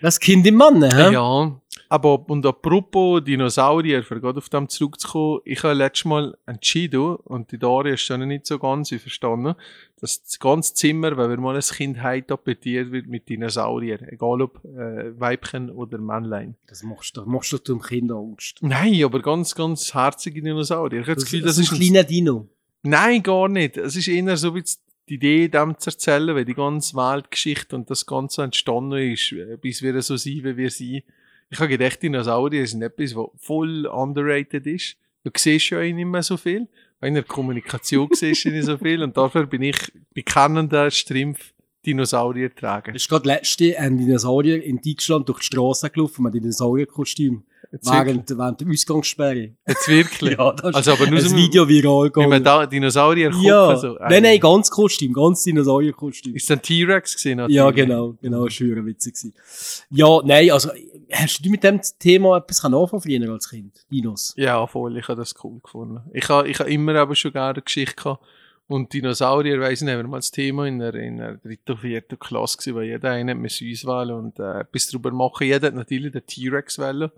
Das 0.00 0.20
Kind 0.20 0.46
im 0.46 0.56
Mann, 0.56 0.82
hä? 0.82 1.12
Ja, 1.12 1.60
aber 1.92 2.26
und 2.30 2.46
apropos 2.46 3.22
Dinosaurier, 3.22 4.02
für 4.02 4.18
gerade 4.18 4.38
auf 4.38 4.48
dem 4.48 4.66
zurückzukommen, 4.66 5.40
ich 5.44 5.62
habe 5.62 5.74
letztes 5.74 6.06
Mal 6.06 6.38
entschieden, 6.46 7.16
und 7.16 7.52
die 7.52 7.58
Daria 7.58 7.92
ist 7.92 8.00
schon 8.00 8.26
nicht 8.26 8.46
so 8.46 8.58
ganz 8.58 8.88
verstanden, 8.88 9.56
dass 10.00 10.22
das 10.22 10.38
ganze 10.38 10.72
Zimmer, 10.72 11.18
wenn 11.18 11.28
wir 11.28 11.36
mal 11.36 11.54
ein 11.54 11.60
Kind 11.60 12.02
haben, 12.02 12.26
tapetiert 12.26 12.92
wird 12.92 13.08
mit 13.08 13.28
Dinosauriern. 13.28 14.08
Egal 14.08 14.40
ob 14.40 14.64
äh, 14.64 15.20
Weibchen 15.20 15.70
oder 15.70 15.98
Männlein. 15.98 16.56
Das 16.66 16.82
machst 16.82 17.16
du, 17.18 17.26
machst 17.26 17.52
du 17.52 17.58
dem 17.58 17.82
Kind 17.82 18.10
Angst. 18.10 18.56
Nein, 18.62 19.04
aber 19.04 19.20
ganz, 19.20 19.54
ganz 19.54 19.92
herzige 19.92 20.40
Dinosaurier. 20.40 21.00
Ich 21.00 21.06
habe 21.06 21.16
das, 21.16 21.24
Gefühl, 21.24 21.42
das, 21.42 21.56
das 21.56 21.66
ist 21.66 21.72
ein 21.72 21.76
ein 21.76 21.78
kleiner 21.78 22.04
Dino. 22.04 22.48
Nein, 22.82 23.22
gar 23.22 23.48
nicht. 23.48 23.76
Es 23.76 23.96
ist 23.96 24.08
eher 24.08 24.36
so 24.36 24.54
wie 24.54 24.64
die 25.08 25.14
Idee, 25.14 25.48
dem 25.48 25.78
zu 25.78 25.90
erzählen, 25.90 26.34
weil 26.34 26.44
die 26.44 26.54
ganze 26.54 26.96
Weltgeschichte 26.96 27.76
und 27.76 27.90
das 27.90 28.06
Ganze 28.06 28.42
entstanden 28.42 29.12
ist, 29.12 29.32
äh, 29.32 29.56
bis 29.56 29.82
wir 29.82 30.00
so 30.02 30.16
sind, 30.16 30.44
wie 30.44 30.56
wir 30.56 30.70
sind. 30.70 31.04
Ich 31.50 31.58
habe 31.58 31.68
gedacht, 31.68 32.02
Dinosaurier 32.02 32.66
sind 32.66 32.82
etwas, 32.82 33.14
was 33.14 33.28
voll 33.38 33.86
underrated 33.86 34.66
ist. 34.66 34.96
Du 35.22 35.30
siehst 35.36 35.70
ja 35.70 35.80
nicht 35.80 35.94
mehr 35.94 36.22
so 36.22 36.36
viel. 36.36 36.66
In 37.00 37.14
der 37.14 37.24
Kommunikation 37.24 38.08
siehst 38.12 38.44
du 38.44 38.50
nicht 38.50 38.64
so 38.64 38.78
viel 38.78 39.02
und 39.02 39.16
dafür 39.16 39.46
bin 39.46 39.62
ich 39.62 39.76
bekennender 40.14 40.90
Strimpf 40.90 41.52
Dinosaurier 41.86 42.54
tragen. 42.54 42.94
Es 42.94 43.02
ist 43.02 43.08
gerade 43.08 43.26
letzte 43.28 43.78
ein 43.78 43.96
Dinosaurier 43.98 44.62
in 44.62 44.80
Deutschland 44.80 45.28
durch 45.28 45.40
die 45.40 45.46
Straße 45.46 45.90
gelaufen 45.90 46.22
mit 46.22 46.32
einem 46.34 46.42
Dinosaurierkostüm. 46.42 47.42
Während, 47.84 48.28
während 48.36 48.60
der 48.60 48.68
Ausgangssperre. 48.68 49.52
Jetzt 49.66 49.88
wirklich. 49.88 50.36
Ja, 50.38 50.52
das 50.52 50.70
ist 50.70 50.74
Also 50.76 50.92
aber 50.92 51.06
nur 51.10 51.18
ein 51.20 51.36
Video 51.36 51.66
viral 51.66 52.10
gegangen. 52.10 52.44
da 52.44 52.66
Dinosaurier 52.66 53.30
Ja, 53.40 53.76
so. 53.76 53.96
nein, 53.98 54.22
nein, 54.22 54.38
ganz 54.40 54.70
Kostüm, 54.70 55.12
ganz 55.14 55.42
Dinosaurierkostüm. 55.44 56.34
Ist 56.36 56.44
es 56.44 56.50
ein 56.50 56.60
T-Rex 56.60 57.14
gesehen? 57.14 57.38
Ja, 57.48 57.70
genau, 57.70 58.14
genau, 58.20 58.44
das 58.44 58.60
war 58.60 58.84
witzig. 58.84 59.14
gewesen. 59.14 59.32
Ja, 59.90 60.20
nein, 60.22 60.50
also, 60.50 60.68
hast 61.12 61.42
du 61.44 61.48
mit 61.48 61.64
dem 61.64 61.80
Thema 61.98 62.36
etwas 62.38 62.62
anfangen 62.62 63.00
früher 63.00 63.32
als 63.32 63.48
Kind? 63.48 63.86
Dinos? 63.90 64.34
Ja, 64.36 64.66
voll. 64.66 64.98
Ich 64.98 65.08
habe 65.08 65.18
das 65.20 65.34
cool 65.42 65.58
gefunden. 65.62 66.00
Ich 66.12 66.28
habe 66.28 66.48
ich 66.48 66.58
ha 66.60 66.64
immer 66.64 66.94
aber 66.96 67.14
schon 67.14 67.32
gerne 67.32 67.54
eine 67.54 67.62
Geschichte 67.62 67.96
gehabt. 67.96 68.22
Und 68.72 68.94
Dinosaurier, 68.94 69.60
weiss 69.60 69.82
ich 69.82 69.84
nicht, 69.84 69.98
wir 69.98 70.08
mal 70.08 70.16
das 70.16 70.30
Thema 70.30 70.66
in 70.66 70.78
der, 70.78 70.94
in 70.94 71.18
der 71.18 71.36
dritten, 71.36 71.76
vierten 71.76 72.18
Klasse 72.18 72.56
gewesen, 72.56 72.74
weil 72.74 72.84
jeder 72.84 73.10
einen 73.10 73.38
mit 73.38 73.60
uns 73.60 73.84
wählen 73.84 74.12
und 74.12 74.38
äh, 74.38 74.60
etwas 74.60 74.86
darüber 74.86 75.10
machen. 75.10 75.46
Jeder 75.46 75.66
hat 75.66 75.74
natürlich 75.74 76.12
den 76.12 76.24
T-Rex 76.24 76.78
wählen. 76.78 77.10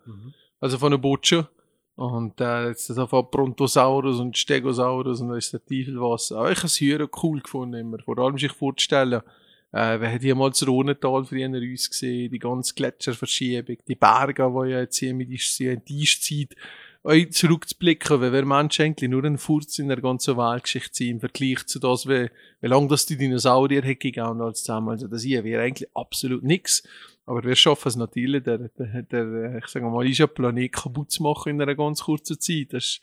Also 0.58 0.78
von 0.78 0.90
der 0.90 0.98
Butsche. 0.98 1.46
Und 1.94 2.40
äh, 2.40 2.70
jetzt 2.70 2.90
ist 2.90 2.98
von 3.08 3.30
Brontosaurus 3.30 4.18
und 4.18 4.36
Stegosaurus 4.36 5.20
und 5.20 5.30
weiss 5.30 5.52
der 5.52 5.64
Teufel 5.64 6.00
was. 6.00 6.32
Aber 6.32 6.50
ich 6.50 6.58
habe 6.58 6.66
es 6.66 6.80
höher 6.80 7.08
cool 7.22 7.40
gefunden 7.40 7.78
immer. 7.78 8.00
Vor 8.00 8.18
allem 8.18 8.36
sich 8.36 8.50
vorzustellen, 8.50 9.22
äh, 9.70 10.00
wer 10.00 10.12
hat 10.12 10.22
hier 10.22 10.34
mal 10.34 10.50
das 10.50 10.66
Rhonental 10.66 11.24
früher 11.24 11.46
uns 11.46 11.88
gesehen, 11.88 12.32
die 12.32 12.38
ganze 12.40 12.74
Gletscherverschiebung, 12.74 13.76
die 13.86 13.94
Berge, 13.94 14.52
die 14.52 14.70
ja 14.70 14.80
jetzt 14.80 14.98
hier 14.98 15.14
mit 15.14 15.28
die 15.28 16.02
Eiszeit 16.02 16.56
euch 17.04 17.32
zurückzublicken, 17.32 18.20
weil 18.20 18.32
wir 18.32 18.44
Menschen 18.46 18.86
eigentlich 18.86 19.10
nur 19.10 19.24
ein 19.24 19.38
Furz 19.38 19.78
in 19.78 19.88
der 19.88 20.00
ganzen 20.00 20.36
Weltgeschichte 20.36 20.94
sind, 20.94 21.10
im 21.10 21.20
Vergleich 21.20 21.66
zu 21.66 21.78
das, 21.78 22.08
wie, 22.08 22.30
wie 22.60 22.66
lange 22.66 22.88
das 22.88 23.06
die 23.06 23.18
Dinosaurier 23.18 23.82
gegangen 23.94 24.40
als 24.40 24.64
zusammen. 24.64 24.88
Also 24.88 25.06
das 25.06 25.22
hier 25.22 25.44
wäre 25.44 25.62
eigentlich 25.62 25.88
absolut 25.94 26.42
nichts. 26.42 26.82
Aber 27.26 27.42
wir 27.42 27.56
schaffen 27.56 27.88
es 27.88 27.96
natürlich, 27.96 28.42
der, 28.42 28.58
der, 28.58 29.02
der, 29.02 29.58
ich 29.58 29.66
sage 29.66 29.86
mal, 29.86 30.08
ist 30.08 30.20
ein 30.20 30.28
Planet 30.28 30.72
kaputt 30.72 31.10
zu 31.10 31.22
machen 31.22 31.50
in 31.50 31.62
einer 31.62 31.74
ganz 31.74 32.02
kurzen 32.02 32.40
Zeit. 32.40 32.72
Das 32.72 32.84
ist, 32.84 33.00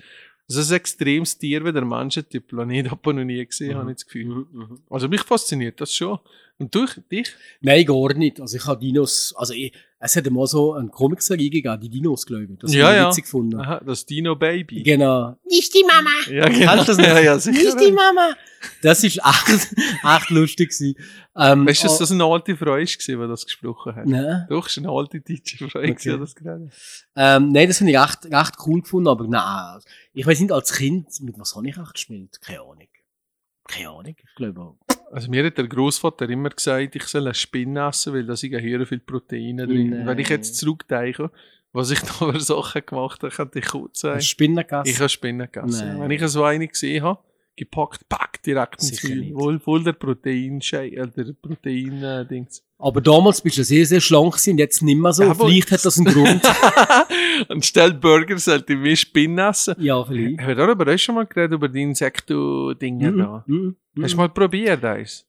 das 0.48 0.58
ist 0.58 0.72
ein 0.72 0.78
extremes 0.78 1.38
Tier, 1.38 1.64
wie 1.64 1.72
der 1.72 1.86
Mensch 1.86 2.16
den 2.16 2.44
Planet 2.44 2.92
aber 2.92 3.14
noch 3.14 3.24
nie 3.24 3.46
gesehen, 3.46 3.78
habe 3.78 3.92
ich 3.92 3.98
das 3.98 4.06
Gefühl. 4.06 4.46
Also 4.90 5.08
mich 5.08 5.22
fasziniert 5.22 5.80
das 5.80 5.94
schon. 5.94 6.20
Und 6.62 6.76
durch 6.76 7.00
dich? 7.12 7.34
Nein, 7.62 7.84
gar 7.86 8.14
nicht. 8.14 8.40
Also 8.40 8.56
ich 8.58 8.66
habe 8.68 8.80
Dinos, 8.80 9.34
also 9.36 9.54
ich, 9.54 9.74
es 10.00 10.16
hat 10.16 10.30
mal 10.30 10.46
so 10.46 10.74
eine 10.74 10.90
Comicserie 10.90 11.50
gegeben, 11.50 11.80
die 11.82 11.90
Dinos, 11.90 12.24
glaube 12.26 12.44
ich. 12.44 12.50
Das 12.60 12.72
Ja, 12.74 12.86
habe 12.86 12.96
ich 12.96 13.02
ja. 13.02 13.08
witzig 13.10 13.24
gefunden. 13.24 13.60
Aha, 13.60 13.82
das 13.84 14.06
Dino 14.06 14.36
Baby. 14.36 14.84
Genau. 14.84 15.38
Nicht 15.50 15.74
die 15.74 15.84
Mama. 15.84 16.10
Ja, 16.30 16.48
genau. 16.48 16.72
Kennst 16.72 16.88
du 16.88 16.92
das 16.94 16.98
noch? 16.98 17.24
Ja, 17.24 17.40
sicher. 17.40 17.76
Nicht 17.76 17.80
die 17.88 17.92
Mama. 17.92 18.36
Das 18.84 19.04
ist 19.04 19.18
echt, 19.18 19.76
echt 20.04 20.30
lustig 20.30 20.70
gewesen. 20.70 20.96
Ähm, 21.36 21.66
Weißt 21.68 21.82
du, 21.84 21.88
dass 21.88 21.96
oh, 21.96 22.00
das 22.00 22.12
eine 22.12 22.26
alte 22.26 22.56
Frau 22.56 22.76
ist, 22.76 23.00
gewesen, 23.00 23.22
die 23.22 23.28
das 23.28 23.44
gesprochen 23.46 23.96
hat? 23.96 24.06
Nein. 24.06 24.46
Doch, 24.50 24.68
es 24.68 24.74
ist 24.74 24.78
eine 24.84 24.90
alte 24.90 25.20
deutsche 25.20 25.58
Frau, 25.70 25.80
Okay. 25.80 25.96
die 26.14 26.20
das 26.20 26.36
gerade. 26.36 26.70
Ähm, 27.16 27.52
nein, 27.52 27.68
das 27.68 27.80
finde 27.80 27.94
ich 27.94 28.00
recht, 28.00 28.26
recht 28.26 28.54
cool 28.68 28.82
gefunden, 28.82 29.08
aber 29.08 29.26
nein. 29.28 29.80
Ich 30.14 30.28
weiß 30.28 30.40
nicht, 30.42 30.52
als 30.52 30.74
Kind, 30.74 31.08
mit 31.22 31.40
was 31.40 31.56
habe 31.56 31.68
ich 31.68 31.76
echt 31.78 31.94
gespielt? 31.94 32.40
Keine 32.42 32.62
Ahnung. 32.62 32.88
Keine 33.72 33.90
Ahnung, 33.90 34.16
ich 34.18 34.36
glaube 34.36 34.62
auch. 34.62 34.76
Also 35.12 35.30
mir 35.30 35.46
hat 35.46 35.58
der 35.58 35.68
Großvater 35.68 36.30
immer 36.30 36.50
gesagt, 36.50 36.96
ich 36.96 37.04
soll 37.04 37.24
eine 37.24 37.34
Spinne 37.34 37.88
essen, 37.88 38.14
weil 38.14 38.26
da 38.26 38.36
sind 38.36 38.54
ja 38.54 38.60
hier 38.60 38.86
viel 38.86 39.00
Proteine 39.00 39.68
drin. 39.68 39.90
Nein. 39.90 40.08
Wenn 40.08 40.20
ich 40.20 40.30
jetzt 40.30 40.56
zurückdenke, 40.56 41.32
was 41.74 41.92
ich 41.92 42.00
da 42.02 42.08
für 42.08 42.40
Sachen 42.40 42.86
gemacht 42.86 43.24
habe, 43.24 43.34
könnte 43.34 43.60
ich 43.60 43.66
kurz 43.66 44.02
sagen. 44.02 44.22
Spinnen 44.22 44.58
gegessen? 44.58 44.90
Ich 44.90 45.00
habe 45.00 45.10
Spinnen 45.10 45.50
gegessen. 45.52 45.88
Nein. 45.88 46.02
Wenn 46.02 46.12
ich 46.12 46.26
so 46.28 46.44
eine 46.44 46.68
gesehen 46.68 47.04
habe, 47.04 47.20
gepackt, 47.56 48.08
pack, 48.10 48.42
direkt 48.44 48.82
ins 48.82 49.04
nicht. 49.04 49.34
Wohl, 49.36 49.60
wohl 49.66 49.84
der 49.84 49.94
Protein-Shake, 49.94 50.94
äh, 50.94 51.08
der 51.08 51.34
Protein-Dings. 51.42 52.64
aber 52.80 53.02
damals 53.02 53.42
bist 53.42 53.58
du 53.58 53.64
sehr, 53.64 53.86
sehr 53.86 54.02
schlank 54.02 54.34
gewesen, 54.34 54.58
jetzt 54.58 54.82
nicht 54.82 54.98
mehr 55.00 55.14
so. 55.14 55.24
Ja, 55.24 55.34
Vielleicht 55.36 55.72
hat 55.72 55.86
das 55.86 55.98
einen 55.98 56.08
Grund. 56.14 56.42
Anstelle 57.50 57.94
Burger 57.94 58.38
sollte 58.38 58.74
ich 58.74 58.80
mehr 58.80 58.96
Spinnen 58.96 59.38
essen. 59.38 59.76
ja, 59.80 60.04
vielleicht. 60.04 60.40
Haben 60.40 60.48
wir 60.48 60.56
darüber 60.56 60.94
auch 60.94 60.98
schon 60.98 61.16
mal 61.16 61.26
geredet, 61.26 61.54
über 61.54 61.70
die 61.70 61.82
Insekto-Dinge 61.84 63.14
da? 63.14 63.44
Mhm. 63.48 63.76
Mhm. 63.94 64.04
Hast 64.04 64.14
du 64.14 64.18
mal 64.18 64.30
probiert, 64.30 64.84
eins? 64.84 65.26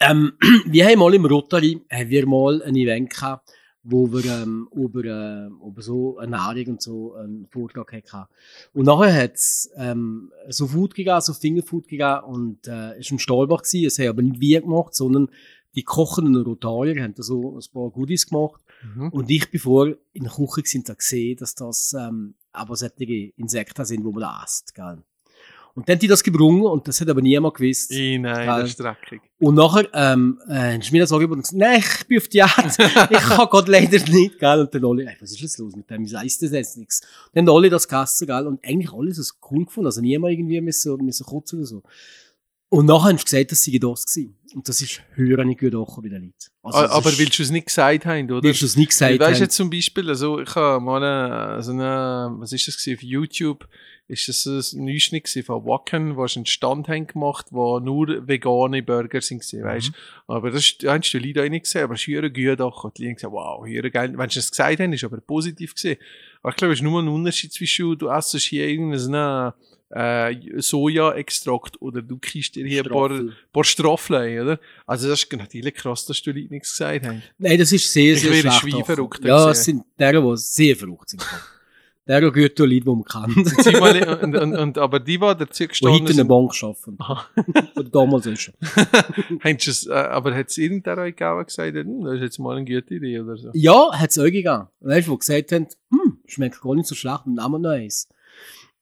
Ähm, 0.00 0.32
wir 0.66 0.86
haben 0.86 0.98
mal 0.98 1.14
im 1.14 1.24
Rotary 1.24 1.80
haben 1.90 2.10
wir 2.10 2.26
mal 2.26 2.62
ein 2.62 2.76
Event 2.76 3.10
gehabt, 3.10 3.50
wo 3.84 4.12
wir 4.12 4.24
ähm, 4.24 4.68
über, 4.72 5.04
äh, 5.04 5.46
über 5.46 5.82
so 5.82 6.18
Ernährung 6.18 6.74
und 6.74 6.82
so 6.82 7.14
einen 7.14 7.46
Vortrag 7.50 7.92
hatten. 7.92 8.32
Und 8.72 8.86
nachher 8.86 9.24
hat 9.24 9.34
es 9.34 9.70
ähm, 9.76 10.30
so 10.48 10.68
Food 10.68 10.94
gegeben, 10.94 11.20
so 11.20 11.32
Fingerfood 11.32 11.88
gegeben 11.88 12.24
und 12.24 12.66
äh, 12.68 12.98
es 12.98 13.06
war 13.06 13.12
im 13.12 13.18
Stahlbach 13.18 13.62
gewesen. 13.62 13.86
Es 13.86 13.98
haben 13.98 14.08
aber 14.08 14.22
nicht 14.22 14.40
wir 14.40 14.60
gemacht, 14.60 14.94
sondern 14.94 15.28
die 15.74 15.82
kochenden 15.82 16.42
Rotarier 16.42 17.02
haben 17.02 17.14
da 17.14 17.22
so 17.22 17.58
ein 17.58 17.72
paar 17.72 17.90
Goodies 17.90 18.26
gemacht. 18.26 18.62
Mhm. 18.94 19.08
Und 19.08 19.30
ich, 19.30 19.50
bevor 19.50 19.94
in 20.12 20.24
der 20.24 20.32
Küche 20.32 20.62
sind, 20.66 20.88
da 20.88 20.94
gesehen, 20.94 21.36
dass 21.38 21.54
das 21.54 21.94
ähm, 21.98 22.34
aber 22.52 22.76
solche 22.76 23.32
Insekten 23.36 23.84
sind, 23.84 24.04
die 24.04 24.12
man 24.12 24.44
isst. 24.44 24.74
Gell? 24.74 25.02
Und 25.74 25.88
dann 25.88 25.94
haben 25.94 26.00
die 26.00 26.06
das 26.08 26.22
gebrungen 26.22 26.64
und 26.64 26.86
das 26.86 27.00
hat 27.00 27.08
aber 27.08 27.22
niemand 27.22 27.54
gewusst. 27.54 27.90
I, 27.92 28.18
nein, 28.18 28.46
Geil. 28.46 28.60
das 28.60 28.70
ist 28.70 28.80
dreckig. 28.80 29.20
Und 29.38 29.54
nachher, 29.54 29.88
ähm, 29.94 30.38
äh, 30.48 30.76
hast 30.78 30.90
du 30.90 30.92
mir 30.92 31.00
das 31.00 31.12
angeboten 31.12 31.38
und 31.38 31.42
gesagt, 31.44 31.58
nein, 31.58 31.78
ich 32.00 32.06
bin 32.06 32.18
auf 32.18 32.28
die 32.28 32.36
Jagd. 32.38 32.78
ich 33.10 33.18
kann 33.18 33.48
Gott 33.50 33.68
leider 33.68 33.98
nicht, 34.10 34.38
gell. 34.38 34.60
Und 34.60 34.74
dann 34.74 34.84
alle, 34.84 35.04
ey, 35.06 35.16
was 35.20 35.30
ist 35.32 35.40
jetzt 35.40 35.58
los 35.58 35.74
mit 35.74 35.88
dem? 35.88 36.04
Wieso 36.04 36.18
isst 36.18 36.42
das 36.42 36.50
jetzt 36.52 36.76
nichts? 36.76 37.00
Dann 37.32 37.46
haben 37.48 37.56
alle 37.56 37.70
das 37.70 37.88
gegessen, 37.88 38.26
gell. 38.26 38.46
Und 38.46 38.62
eigentlich 38.64 38.92
alle 38.92 39.08
das 39.14 39.38
cool 39.50 39.64
gefunden. 39.64 39.86
Also 39.86 40.00
niemand 40.02 40.32
irgendwie 40.34 40.60
müssen, 40.60 40.94
müssen 41.04 41.24
kotzen 41.24 41.58
oder 41.60 41.66
so. 41.66 41.82
Und 42.68 42.86
nachher 42.86 43.10
haben 43.10 43.18
sie 43.18 43.24
gesagt, 43.24 43.52
das 43.52 43.64
sei 43.64 43.78
das 43.78 44.06
gewesen. 44.06 44.38
Und 44.54 44.66
das 44.68 44.80
ist 44.80 45.00
höher 45.14 45.44
nicht 45.44 45.60
gut 45.60 45.74
auch 45.74 45.96
bei 46.02 46.08
den 46.08 46.22
Leuten. 46.22 46.34
Also, 46.62 46.78
Ah, 46.78 46.86
aber 46.90 47.10
ist- 47.10 47.18
willst 47.18 47.38
du 47.38 47.42
es 47.42 47.50
nicht 47.50 47.66
gesagt 47.66 48.06
haben, 48.06 48.30
oder? 48.30 48.42
willst 48.42 48.62
du 48.62 48.66
es 48.66 48.76
nicht 48.76 48.88
gesagt 48.90 49.12
Weißt 49.18 49.20
du 49.20 49.34
haben? 49.34 49.42
jetzt 49.42 49.56
zum 49.56 49.68
Beispiel, 49.70 50.08
also 50.08 50.38
ich 50.40 50.54
habe 50.54 50.82
mal 50.82 51.02
eine, 51.02 51.62
so 51.62 51.72
eine, 51.72 52.30
was 52.38 52.52
ist 52.52 52.68
das 52.68 52.76
gewesen, 52.78 52.96
auf 52.96 53.02
YouTube, 53.02 53.68
ist 54.08 54.28
das 54.28 54.72
ein 54.72 54.86
gewesen 54.86 55.42
von 55.42 55.64
Wacken, 55.64 56.16
wo 56.16 56.26
sie 56.26 56.36
einen 56.36 56.46
Stand 56.46 56.88
haben 56.88 57.06
gemacht, 57.06 57.46
wo 57.50 57.78
nur 57.78 58.26
vegane 58.28 58.82
Burger 58.82 59.20
sind 59.20 59.40
gewesen, 59.40 59.64
weißt 59.64 59.88
Mhm. 59.88 59.94
Aber 60.26 60.50
das 60.50 60.60
ist, 60.60 60.84
hast 60.86 61.12
du 61.12 61.18
die 61.18 61.32
Leute 61.32 61.50
nicht 61.50 61.64
gesehen, 61.64 61.84
aber 61.84 61.94
es 61.94 62.00
ist 62.00 62.04
hier 62.06 62.28
gut 62.28 62.60
auch. 62.60 62.90
Die 62.90 63.06
haben 63.06 63.14
gesagt, 63.14 63.32
wow, 63.32 63.66
hier 63.66 63.88
geil. 63.90 64.12
Wenn 64.16 64.28
sie 64.30 64.38
es 64.40 64.50
gesagt 64.50 64.80
haben, 64.80 64.92
ist 64.92 65.04
aber 65.04 65.20
positiv 65.20 65.74
gesehen. 65.74 65.98
Aber 66.42 66.50
ich 66.50 66.56
glaube, 66.56 66.72
es 66.74 66.80
ist 66.80 66.84
nur 66.84 67.00
ein 67.00 67.08
Unterschied 67.08 67.52
zwischen, 67.52 67.96
du 67.96 68.08
essst 68.08 68.36
hier 68.38 68.66
irgendeinen, 68.68 69.52
äh, 69.94 70.34
Soja-Extrakt 70.60 71.80
oder 71.82 72.00
du 72.02 72.18
kriegst 72.18 72.54
dir 72.56 72.66
hier 72.66 72.84
ein 72.84 72.90
paar, 72.90 73.10
Straffel. 73.10 73.36
paar 73.52 73.64
Straffeln, 73.64 74.40
oder? 74.42 74.60
Also 74.86 75.08
das 75.08 75.22
ist 75.22 75.32
natürlich 75.32 75.74
krass, 75.74 76.06
dass 76.06 76.22
die 76.22 76.32
Leute 76.32 76.52
nichts 76.52 76.70
gesagt 76.72 77.06
haben. 77.06 77.22
Nein, 77.38 77.58
das 77.58 77.72
ist 77.72 77.92
sehr, 77.92 78.14
Ich 78.14 78.20
sehr 78.22 78.30
wäre 78.30 78.40
schlecht. 78.40 78.60
Schwein 78.60 78.82
auch. 78.82 78.86
verrückter 78.86 79.28
Ja, 79.28 79.36
gewesen. 79.36 79.50
es 79.52 79.64
sind 79.64 79.84
derer, 79.98 80.22
die 80.22 80.36
sehr 80.38 80.76
verrückt 80.76 81.10
sind. 81.10 81.26
Derer 82.06 82.32
guten 82.32 82.62
Leute, 82.62 82.80
die 82.80 82.84
man 82.84 83.04
kennt. 83.04 83.80
Mal, 83.80 84.18
und, 84.22 84.36
und, 84.36 84.54
und, 84.54 84.78
aber 84.78 85.00
die, 85.00 85.18
die 85.18 85.18
dazu 85.18 85.62
Die 85.62 85.68
gestanden 85.68 86.00
heute 86.00 86.10
in 86.10 86.16
der 86.16 86.24
sind, 86.24 86.28
Bank 86.28 86.52
arbeiten. 86.62 87.68
Oder 87.78 87.88
damals 87.88 88.26
auch 88.26 88.36
schon. 88.36 88.54
äh, 89.90 89.92
aber 89.92 90.34
hat 90.34 90.48
es 90.48 90.58
irgendeiner 90.58 91.04
gegeben, 91.04 91.44
gesagt, 91.44 91.74
hm, 91.74 92.04
das 92.04 92.14
ist 92.14 92.20
jetzt 92.20 92.38
mal 92.38 92.56
eine 92.56 92.64
gute 92.64 92.94
Idee 92.94 93.20
oder 93.20 93.36
so? 93.36 93.50
Ja, 93.54 93.92
hat 93.92 94.10
es 94.10 94.18
auch 94.18 94.24
gegeben. 94.24 94.68
Weißt 94.80 95.08
du, 95.08 95.12
die 95.12 95.18
gesagt 95.18 95.52
haben, 95.52 95.66
hm, 95.90 96.18
schmeckt 96.26 96.60
gar 96.60 96.74
nicht 96.74 96.86
so 96.86 96.94
schlecht, 96.94 97.26
nehmen 97.26 97.50
wir 97.50 97.58
noch 97.58 97.70
eins. 97.70 98.08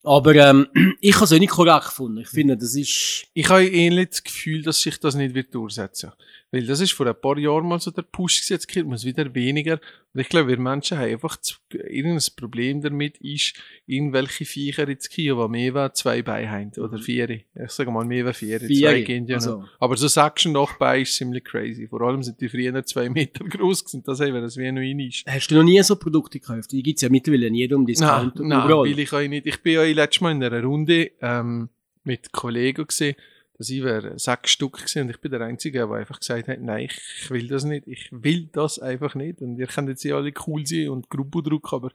Aber 0.02 0.35
ähm, 0.35 0.66
ich 1.00 1.14
habe 1.14 1.24
es 1.24 1.33
auch 1.33 1.38
nicht 1.38 1.50
korrekt 1.50 1.87
gefunden. 1.87 2.18
Ich 2.18 2.28
finde, 2.28 2.56
das 2.56 2.74
ist. 2.74 3.24
Ich 3.35 3.48
habe 3.48 3.66
ähnlich 3.66 4.11
das 4.11 4.22
Gefühl, 4.24 4.62
dass 4.62 4.80
sich 4.80 4.98
das 4.98 5.14
nicht 5.14 5.35
wird 5.35 5.54
durchsetzen 5.54 6.12
Weil 6.52 6.66
das 6.66 6.80
ist 6.80 6.92
vor 6.92 7.06
ein 7.06 7.14
paar 7.20 7.38
Jahren 7.38 7.66
mal 7.68 7.78
so 7.78 7.92
der 7.92 8.02
Push 8.02 8.40
gewesen, 8.40 8.54
jetzt 8.54 8.66
kriegt 8.66 8.86
man 8.86 8.96
es 8.96 9.04
wieder 9.04 9.32
weniger. 9.34 9.78
Und 10.12 10.20
ich 10.20 10.28
glaube, 10.28 10.48
wir 10.48 10.58
Menschen 10.58 10.98
haben 10.98 11.10
einfach 11.12 11.36
zu, 11.36 11.54
irgendein 11.72 12.24
Problem 12.34 12.80
damit, 12.82 13.18
ist, 13.18 13.54
irgendwelche 13.86 14.44
Viecher 14.44 14.88
ins 14.88 15.08
Kio, 15.08 15.46
die 15.46 15.50
mehr 15.52 15.74
wie 15.74 15.92
zwei 15.92 16.22
Beine 16.22 16.50
haben. 16.50 16.72
Oder 16.78 16.98
vier. 16.98 17.30
Ich 17.30 17.44
sage 17.68 17.92
mal, 17.92 18.04
mehr 18.04 18.26
wie 18.26 18.32
vier. 18.32 18.58
Vier, 18.58 18.88
Zwei 18.88 19.00
gehen 19.02 19.26
ja 19.26 19.36
also. 19.36 19.60
noch. 19.60 19.68
Aber 19.78 19.96
so 19.96 20.08
Section 20.08 20.52
nach 20.52 20.76
Bein 20.76 21.02
ist 21.02 21.14
ziemlich 21.14 21.44
crazy. 21.44 21.86
Vor 21.86 22.00
allem 22.00 22.24
sind 22.24 22.40
die 22.40 22.48
früher 22.48 22.84
zwei 22.84 23.08
Meter 23.08 23.44
groß 23.48 23.84
gewesen. 23.84 24.02
Das 24.04 24.18
haben 24.20 24.34
wir, 24.34 24.40
das 24.40 24.56
wie 24.56 24.72
noch 24.72 24.80
rein 24.80 24.98
ist. 24.98 25.24
Hast 25.28 25.48
du 25.52 25.54
noch 25.54 25.62
nie 25.62 25.80
so 25.84 25.94
Produkte 25.94 26.40
gekauft? 26.40 26.72
Die 26.72 26.82
gibt's 26.82 27.02
ja 27.02 27.08
mittlerweile 27.08 27.46
in 27.46 27.54
jedem 27.54 27.80
Nein, 27.82 27.86
Discount 27.86 28.40
nein, 28.40 28.64
überall. 28.64 28.84
will 28.86 28.98
ich 28.98 29.12
euch 29.12 29.28
nicht. 29.28 29.46
Ich 29.46 29.62
bin 29.62 29.74
ja 29.74 29.82
letztes 29.84 30.20
Mal 30.20 30.32
in 30.32 30.42
einer 30.42 30.62
Runde 30.64 31.12
ähm, 31.20 31.68
mit 32.02 32.32
Kollegen 32.32 32.86
gesehen, 32.86 33.14
dass 33.61 33.68
ich 33.68 33.85
wäre 33.85 34.18
sechs 34.18 34.53
Stück 34.53 34.79
gewesen 34.79 35.03
und 35.03 35.11
ich 35.11 35.20
bin 35.20 35.33
der 35.33 35.42
Einzige, 35.42 35.81
der 35.81 35.90
einfach 35.90 36.18
gesagt 36.18 36.49
hat, 36.49 36.62
nein, 36.62 36.88
ich 36.90 37.29
will 37.29 37.46
das 37.46 37.64
nicht, 37.64 37.87
ich 37.87 38.09
will 38.11 38.49
das 38.53 38.79
einfach 38.79 39.14
nicht. 39.14 39.42
Und 39.42 39.59
ihr 39.59 39.66
könnt 39.66 39.90
jetzt 39.90 40.03
ja 40.03 40.16
alle 40.16 40.33
cool 40.46 40.66
sein 40.66 40.88
und 40.88 41.11
Gruppe 41.11 41.42
drucken, 41.42 41.75
aber 41.75 41.90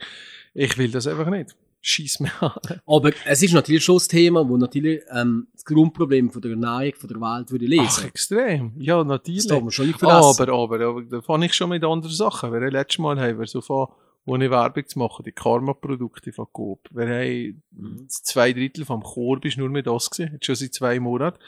ich 0.54 0.78
will 0.78 0.91
das 0.91 1.08
einfach 1.08 1.28
nicht. 1.28 1.56
Schieß 1.82 2.19
mir 2.19 2.30
an. 2.39 2.51
Aber 2.86 3.13
es 3.25 3.41
ist 3.41 3.54
natürlich 3.56 3.84
schon 3.84 3.95
das 3.95 4.08
Thema, 4.08 4.47
wo 4.47 4.58
natürlich 4.58 5.01
ähm, 5.12 5.47
das 5.54 5.65
Grundproblem 5.65 6.30
von 6.30 6.43
der 6.43 6.51
Ernährung 6.51 6.93
von 6.99 7.10
der 7.10 7.19
Welt 7.19 7.49
würde 7.49 7.65
lesen. 7.65 7.88
Ach, 7.88 8.06
extrem. 8.06 8.73
Ja, 8.78 8.99
das 8.99 9.08
natürlich. 9.08 9.47
darf 9.47 9.62
man 9.63 9.71
schon 9.71 9.88
nicht 9.88 9.97
vergessen. 9.97 10.43
Aber, 10.43 10.54
aber, 10.54 10.80
aber, 10.82 11.01
da 11.01 11.21
fange 11.23 11.47
ich 11.47 11.56
schon 11.56 11.69
mit 11.69 11.84
anderen 11.84 12.13
Sachen. 12.13 12.54
Wir 12.54 12.62
haben 12.62 12.71
letztes 12.73 12.99
Mal 12.99 13.19
haben 13.19 13.39
wir 13.39 13.47
so 13.47 13.62
von, 13.62 13.88
ohne 14.25 14.49
Werbung 14.49 14.88
zu 14.88 14.99
machen, 14.99 15.23
die 15.23 15.31
Karma-Produkte 15.31 16.31
von 16.33 16.47
Coop. 16.51 16.79
Wir 16.91 17.07
haben 17.07 17.61
Mhm. 17.71 18.05
zwei 18.09 18.53
Drittel 18.53 18.85
vom 18.85 19.03
Korb 19.03 19.45
ist 19.45 19.57
nur 19.57 19.69
mit 19.69 19.85
das 19.88 20.09
gewesen, 20.09 20.33
jetzt 20.33 20.45
schon 20.45 20.55
seit 20.55 20.73
zwei 20.73 20.99
Monaten. 20.99 21.39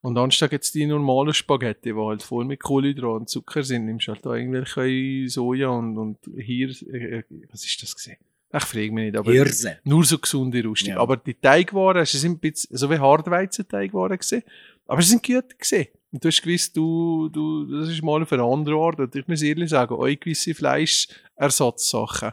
Und 0.00 0.18
anstatt 0.18 0.52
jetzt 0.52 0.74
die 0.74 0.84
normalen 0.86 1.32
Spaghetti, 1.32 1.92
die 1.92 1.98
halt 1.98 2.22
voll 2.22 2.44
mit 2.44 2.60
Kohlenhydraten 2.62 3.20
und 3.20 3.28
Zucker 3.28 3.62
sind, 3.62 3.86
nimmst 3.86 4.06
du 4.08 4.12
halt 4.12 4.26
da 4.26 4.34
irgendwelche 4.34 5.30
Soja 5.30 5.68
und, 5.68 5.96
und 5.96 6.18
hier, 6.36 6.68
äh, 6.92 7.18
äh, 7.18 7.22
was 7.50 7.64
ist 7.64 7.82
das 7.82 7.94
gesehen? 7.94 8.18
Ich 8.52 8.64
frage 8.64 8.92
mich 8.92 9.06
nicht, 9.06 9.16
aber 9.16 9.32
Hirse. 9.32 9.78
nur 9.84 10.04
so 10.04 10.18
gesunde 10.18 10.62
Rüstung. 10.62 10.90
Ja. 10.90 10.98
Aber 10.98 11.16
die 11.16 11.34
Teigwaren, 11.34 11.98
also, 11.98 12.18
sind 12.18 12.32
ein 12.32 12.38
bisschen, 12.38 12.76
so 12.76 12.90
wie 12.90 12.98
Hartweizen-Teigwaren 12.98 14.18
gesehen, 14.18 14.42
aber 14.86 15.00
sie 15.02 15.10
sind 15.10 15.26
gut 15.26 15.58
gesehen. 15.58 15.88
Und 16.14 16.22
du 16.22 16.28
hast 16.28 16.42
gewusst, 16.42 16.76
du, 16.76 17.28
du, 17.28 17.66
das 17.66 17.88
ist 17.88 18.00
mal 18.00 18.24
für 18.24 18.36
eine 18.36 18.44
andere 18.44 18.76
Art. 18.76 19.00
Und 19.00 19.16
ich 19.16 19.26
muss 19.26 19.42
ehrlich 19.42 19.70
sagen, 19.70 19.96
euch 19.96 20.20
gewisse 20.20 20.54
Fleischersatzsachen, 20.54 22.30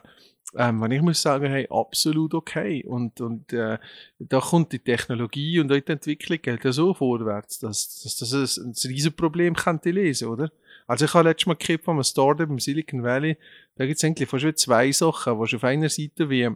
ähm, 0.54 0.80
wenn 0.80 0.92
ich 0.92 1.02
muss 1.02 1.20
sagen, 1.20 1.46
hey, 1.46 1.66
absolut 1.68 2.32
okay. 2.32 2.84
Und, 2.86 3.20
und 3.20 3.52
äh, 3.52 3.78
da 4.20 4.38
kommt 4.38 4.70
die 4.70 4.78
Technologie 4.78 5.58
und 5.58 5.72
auch 5.72 5.80
die 5.80 5.90
Entwicklung 5.90 6.38
geht 6.40 6.62
ja 6.62 6.70
so 6.70 6.94
vorwärts, 6.94 7.58
dass, 7.58 8.02
dass 8.02 8.18
das 8.18 8.56
ein, 8.56 8.68
ein 8.68 8.88
riesen 8.88 9.14
Problem 9.14 9.56
könnte 9.56 9.90
lesen, 9.90 10.28
oder? 10.28 10.52
Also 10.86 11.06
ich 11.06 11.14
habe 11.14 11.28
letztes 11.28 11.46
Mal 11.46 11.56
gehört 11.56 11.82
von 11.82 11.96
einem 11.96 12.04
Startup 12.04 12.48
im 12.48 12.60
Silicon 12.60 13.02
Valley, 13.02 13.36
da 13.74 13.84
gibt 13.84 13.96
es 13.96 14.04
eigentlich 14.04 14.28
fast 14.28 14.44
wie 14.44 14.54
zwei 14.54 14.92
Sachen, 14.92 15.40
was 15.40 15.54
auf 15.54 15.64
einer 15.64 15.88
Seite 15.88 16.30
wie, 16.30 16.50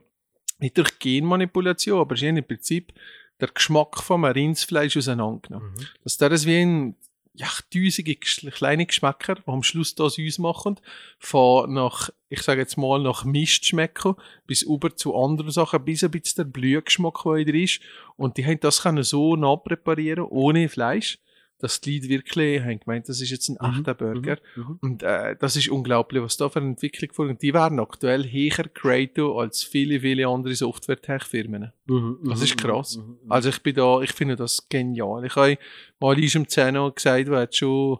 nicht 0.60 0.78
durch 0.78 0.96
Genmanipulation, 1.00 1.98
aber 1.98 2.16
sie 2.16 2.28
haben 2.28 2.36
im 2.36 2.44
Prinzip 2.44 2.92
der 3.40 3.48
Geschmack 3.48 4.02
vom 4.02 4.24
Rindsfleisch 4.24 4.96
auseinandergenommen. 4.96 5.70
Mhm. 5.70 5.86
Dass 6.04 6.18
der 6.18 6.28
das 6.28 6.46
wie 6.46 6.62
ein, 6.62 6.96
ja, 7.36 7.48
düsige 7.72 8.12
Gesch- 8.12 8.50
kleine 8.50 8.86
Geschmäcker, 8.86 9.34
die 9.36 9.48
am 9.48 9.62
Schluss 9.62 9.94
das 9.94 10.18
uns 10.18 10.38
machen, 10.38 10.80
von 11.18 11.72
nach, 11.72 12.10
ich 12.28 12.42
sage 12.42 12.60
jetzt 12.60 12.76
mal, 12.78 13.00
nach 13.00 13.24
Mist 13.24 13.66
schmecken, 13.66 14.14
bis 14.46 14.62
über 14.62 14.96
zu 14.96 15.14
anderen 15.14 15.50
Sachen, 15.50 15.84
bis 15.84 16.02
ein 16.02 16.10
bisschen 16.10 16.44
der 16.44 16.52
Blühgeschmack, 16.52 17.22
der 17.24 17.34
wieder 17.34 17.54
ist. 17.54 17.80
Und 18.16 18.38
die 18.38 18.46
haben 18.46 18.60
das 18.60 18.82
können 18.82 19.04
so 19.04 19.36
nachpräparieren, 19.36 20.24
ohne 20.24 20.68
Fleisch, 20.68 21.18
dass 21.58 21.80
die 21.80 21.98
Leute 21.98 22.08
wirklich 22.08 22.62
haben 22.62 22.80
gemeint, 22.80 23.08
das 23.08 23.20
ist 23.20 23.30
jetzt 23.30 23.48
ein 23.48 23.56
Mhm, 23.60 23.78
echter 23.78 23.94
Burger. 23.94 24.38
Mhm. 24.56 24.78
Und 24.82 25.02
äh, 25.02 25.36
das 25.38 25.56
ist 25.56 25.68
unglaublich, 25.68 26.22
was 26.22 26.36
da 26.36 26.48
für 26.48 26.60
eine 26.60 26.70
Entwicklung 26.70 27.12
vorgeht. 27.12 27.42
Die 27.42 27.54
werden 27.54 27.80
aktuell 27.80 28.24
höher 28.24 28.64
geratet 28.74 29.24
als 29.34 29.62
viele, 29.62 30.00
viele 30.00 30.28
andere 30.28 30.54
Software-Tech-Firmen. 30.54 31.72
Mhm. 31.86 32.18
Das 32.24 32.42
ist 32.42 32.56
krass. 32.56 32.98
Mhm. 32.98 33.16
Also 33.28 33.48
ich 33.48 33.62
bin 33.62 33.74
da, 33.74 34.00
ich 34.02 34.12
finde 34.12 34.36
das 34.36 34.68
genial. 34.68 35.24
Ich 35.24 35.36
habe 35.36 35.58
mal 36.00 36.18
ist 36.18 36.34
im 36.34 36.48
Zeno 36.48 36.92
gesagt, 36.92 37.28
jetzt 37.28 37.56
schon 37.56 37.98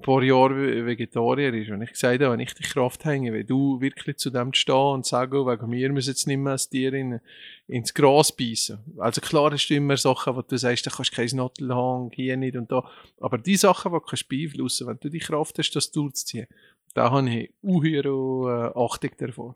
paar 0.00 0.22
Jahre 0.22 0.54
Ve- 0.56 0.86
Vegetarier 0.86 1.52
ist. 1.54 1.70
Und 1.70 1.82
ich 1.82 1.90
gesagt 1.92 2.20
habe, 2.22 2.32
wenn 2.32 2.40
ich 2.40 2.54
die 2.54 2.62
Kraft 2.62 3.04
hänge, 3.04 3.32
wie 3.32 3.44
du 3.44 3.80
wirklich 3.80 4.16
zu 4.16 4.30
dem 4.30 4.52
stehen 4.52 4.74
und 4.74 5.06
sagen, 5.06 5.36
oh, 5.36 5.46
wegen 5.46 5.68
mir 5.68 5.90
müssen 5.92 6.10
jetzt 6.10 6.26
nicht 6.26 6.38
mehr 6.38 6.52
das 6.54 6.68
Tier 6.68 6.92
in, 6.92 7.20
ins 7.66 7.94
Gras 7.94 8.32
beißen. 8.36 8.78
Also 8.98 9.20
klar 9.20 9.50
hast 9.52 9.68
du 9.68 9.74
immer 9.74 9.96
Sachen, 9.96 10.34
wo 10.36 10.42
du 10.42 10.56
sagst, 10.58 10.86
da 10.86 10.90
kannst 10.90 11.12
du 11.12 11.16
kein 11.16 11.28
Snottel 11.28 11.74
haben, 11.74 12.10
hier 12.12 12.36
nicht 12.36 12.56
und 12.56 12.70
da. 12.72 12.88
Aber 13.20 13.38
die 13.38 13.56
Sachen, 13.56 13.92
die 13.92 13.98
du 13.98 14.04
kannst 14.04 14.28
beeinflussen, 14.28 14.86
wenn 14.86 14.98
du 15.00 15.08
die 15.08 15.18
Kraft 15.18 15.58
hast, 15.58 15.70
das 15.72 15.90
durchzuziehen, 15.90 16.46
da 16.94 17.10
habe 17.10 17.28
ich 17.30 17.50
unhöhere 17.62 18.72
äh, 18.74 18.78
Achtung 18.78 19.10
davon. 19.18 19.54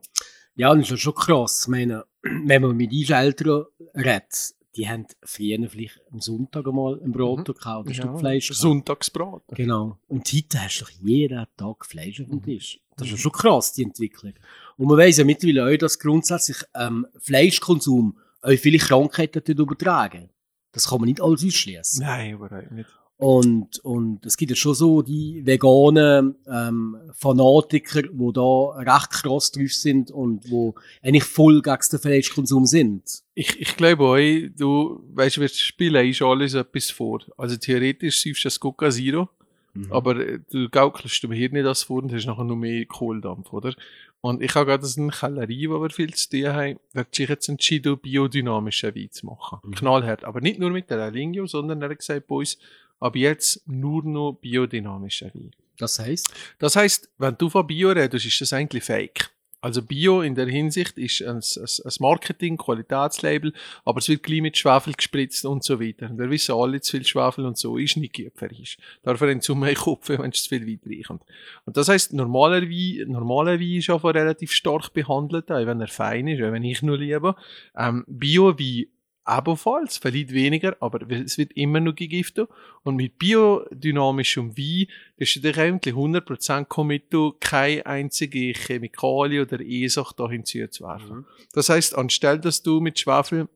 Ja, 0.57 0.73
das 0.75 0.91
ist 0.91 1.01
schon 1.01 1.15
krass. 1.15 1.63
Ich 1.65 1.69
meine, 1.69 2.05
wenn 2.23 2.63
man 2.63 2.77
mit 2.77 2.93
deinen 2.93 3.25
Eltern 3.27 3.65
redet, 3.95 4.55
die 4.77 4.89
haben 4.89 5.07
früher 5.23 5.69
vielleicht 5.69 6.01
am 6.13 6.21
Sonntag 6.21 6.67
einmal 6.67 7.01
ein 7.03 7.13
Brot 7.13 7.41
Mhm. 7.41 7.45
gekauft, 7.45 7.89
ein 7.89 7.95
Ja, 7.95 8.03
Stück 8.03 8.19
Fleisch 8.19 8.49
gekauft. 8.49 8.61
Sonntagsbraten. 8.63 9.55
Genau. 9.57 9.99
Und 10.09 10.33
heute 10.33 10.61
hast 10.63 10.81
du 10.81 10.85
doch 10.85 10.91
jeden 10.91 11.47
Tag 11.57 11.87
Fleisch 11.87 12.21
auf 12.21 12.29
dem 12.29 12.37
Mhm. 12.39 12.43
Tisch. 12.45 12.81
Das 12.97 13.07
ist 13.07 13.13
ja 13.13 13.19
schon 13.19 13.33
krass, 13.33 13.73
die 13.73 13.83
Entwicklung. 13.83 14.35
Und 14.77 14.87
man 14.89 14.99
weiss 14.99 15.17
ja 15.17 15.25
mittlerweile 15.25 15.67
auch, 15.75 15.79
dass 15.79 15.99
grundsätzlich 15.99 16.59
ähm, 16.75 17.07
Fleischkonsum 17.19 18.19
auch 18.43 18.51
viele 18.57 18.79
Krankheiten 18.79 19.43
dort 19.45 19.59
übertragen. 19.59 20.31
Das 20.73 20.89
kann 20.89 20.99
man 21.01 21.09
nicht 21.09 21.21
alles 21.21 21.45
ausschließen. 21.45 22.05
Nein, 22.05 22.33
überhaupt 22.35 22.71
nicht. 22.73 22.89
Und, 23.17 23.79
und 23.85 24.27
es 24.27 24.37
gibt 24.37 24.51
ja 24.51 24.57
schon 24.57 24.75
so 24.75 25.01
die 25.01 25.47
veganen 25.47 26.35
ähm, 26.51 26.97
Fanatiker, 27.15 28.03
die 28.03 28.33
da 28.33 28.67
recht 28.77 29.11
krass 29.11 29.53
drauf 29.53 29.73
sind 29.73 30.11
und 30.11 30.51
wo 30.51 30.75
eigentlich 31.03 31.25
voll 31.25 31.63
gegen 31.63 31.79
den 31.93 31.99
Fleischkonsum 32.01 32.67
sind. 32.67 33.23
Ich, 33.35 33.61
ich 33.61 33.77
glaube 33.77 34.05
euch, 34.05 34.51
du 34.57 35.01
weißt, 35.15 35.39
wir 35.41 35.49
spielen 35.49 36.09
ist 36.09 36.23
alles 36.23 36.55
etwas 36.55 36.91
vor. 36.91 37.21
Also 37.37 37.57
theoretisch 37.57 38.21
siehst 38.21 38.45
du 38.45 38.47
das 38.49 38.59
Coca 38.61 38.91
Zero, 38.91 39.29
Mhm. 39.77 39.93
aber 39.93 40.17
äh, 40.25 40.39
du 40.53 40.69
gaukelst 40.69 41.21
dem 41.25 41.33
Hirn 41.33 41.53
nicht 41.53 41.67
das 41.67 41.83
vor 41.83 42.01
und 42.03 42.13
hast 42.13 42.27
nachher 42.27 42.45
noch 42.45 42.55
mehr 42.55 42.87
Kohldampf, 42.87 43.53
oder? 43.53 43.75
Und 44.21 44.41
ich 44.41 44.55
habe 44.55 44.67
gerade 44.67 44.87
eine 44.97 45.11
Kellerie, 45.11 45.69
wo 45.69 45.83
wir 45.83 45.91
viel 45.91 46.15
zu 46.15 46.31
tun 46.31 46.47
haben, 46.47 46.79
hat 46.95 47.15
sich 47.15 47.29
jetzt 47.29 47.49
entschieden, 47.49 47.99
biodynamischen 47.99 48.95
Wein 48.95 49.11
zu 49.11 49.27
machen. 49.27 49.59
Mhm. 49.65 49.73
Knallhart. 49.73 50.25
Aber 50.25 50.41
nicht 50.41 50.61
nur 50.61 50.71
mit 50.71 50.91
der 50.91 51.01
Alingio, 51.01 51.47
sondern 51.47 51.83
er 51.83 51.91
hat 51.91 51.99
gesagt 51.99 52.29
bei 52.29 52.37
uns, 52.37 52.57
ab 53.05 53.17
jetzt 53.17 53.69
nur 53.69 54.03
noch 54.03 54.39
biodynamischen 54.41 55.31
Wein. 55.35 55.51
Das 55.77 55.99
heisst? 55.99 56.33
Das 56.59 56.77
heißt, 56.77 57.11
wenn 57.19 57.37
du 57.37 57.51
von 57.51 57.67
Bio 57.67 57.91
redest, 57.91 58.25
ist 58.25 58.41
das 58.41 58.53
eigentlich 58.53 58.85
fake. 58.85 59.31
Also 59.61 59.81
Bio 59.81 60.21
in 60.21 60.35
der 60.35 60.47
Hinsicht 60.47 60.99
ist 60.99 61.23
ein, 61.23 61.39
ein, 61.39 61.93
Marketing, 61.99 62.59
Qualitätslabel, 62.59 63.55
aber 63.87 63.99
es 63.99 64.09
wird 64.11 64.23
gleich 64.23 64.43
mit 64.43 64.59
Schwefel 64.59 64.93
gespritzt 64.93 65.47
und 65.47 65.65
so 65.65 65.81
weiter. 65.81 66.11
Und 66.11 66.19
wir 66.19 66.29
wissen 66.29 66.55
alle, 66.55 66.83
zu 66.83 66.93
viel 66.93 67.07
Schwefel 67.07 67.47
und 67.47 67.57
so 67.57 67.79
ist 67.79 67.97
nicht 67.97 68.15
gut 68.15 68.33
für 68.35 68.51
uns. 68.51 68.77
Dafür 69.03 69.31
haben 69.31 69.41
zu 69.41 69.55
mehr 69.55 69.75
Kopf, 69.75 70.11
wenn 70.11 70.31
es 70.31 70.43
zu 70.43 70.51
viel 70.51 70.67
Wein 70.67 70.81
riecht. 70.85 71.11
Und 71.11 71.77
das 71.79 71.89
heißt, 71.89 72.13
normaler 72.13 72.63
Wein, 72.63 73.11
normaler 73.11 73.59
Wein 73.59 73.79
ist 73.79 73.89
einfach 73.89 74.15
relativ 74.15 74.53
stark 74.53 74.93
behandelt, 74.93 75.51
auch 75.51 75.67
wenn 75.67 75.81
er 75.81 75.89
fein 75.89 76.29
ist, 76.29 76.43
auch 76.43 76.53
wenn 76.53 76.63
ich 76.63 76.83
nur 76.83 76.99
liebe. 76.99 77.35
Ähm, 77.75 78.05
Bio-Wein 78.07 78.87
ebenfalls, 79.27 79.99
vielleicht 79.99 80.33
weniger, 80.33 80.77
aber 80.81 81.11
es 81.11 81.39
wird 81.39 81.53
immer 81.53 81.81
noch 81.81 81.95
gegiftet. 81.95 82.49
Und 82.83 82.97
mit 82.97 83.19
biodynamischem 83.19 84.57
Wein 84.57 84.87
ist 85.17 85.43
du 85.43 85.49
eigentlich 85.57 85.95
100% 85.95 86.67
kommt, 86.67 87.03
du 87.11 87.33
keine 87.41 87.87
einzige 87.87 88.53
Chemikalie 88.53 89.43
oder 89.43 89.61
E-Sache 89.61 90.15
da 90.17 90.29
hinzuzuwerfen. 90.29 91.27
Das 91.53 91.69
heißt, 91.69 91.97
anstelle, 91.97 92.41
dass 92.41 92.63
du 92.63 92.81
mit 92.81 92.99
Schwefel 92.99 93.49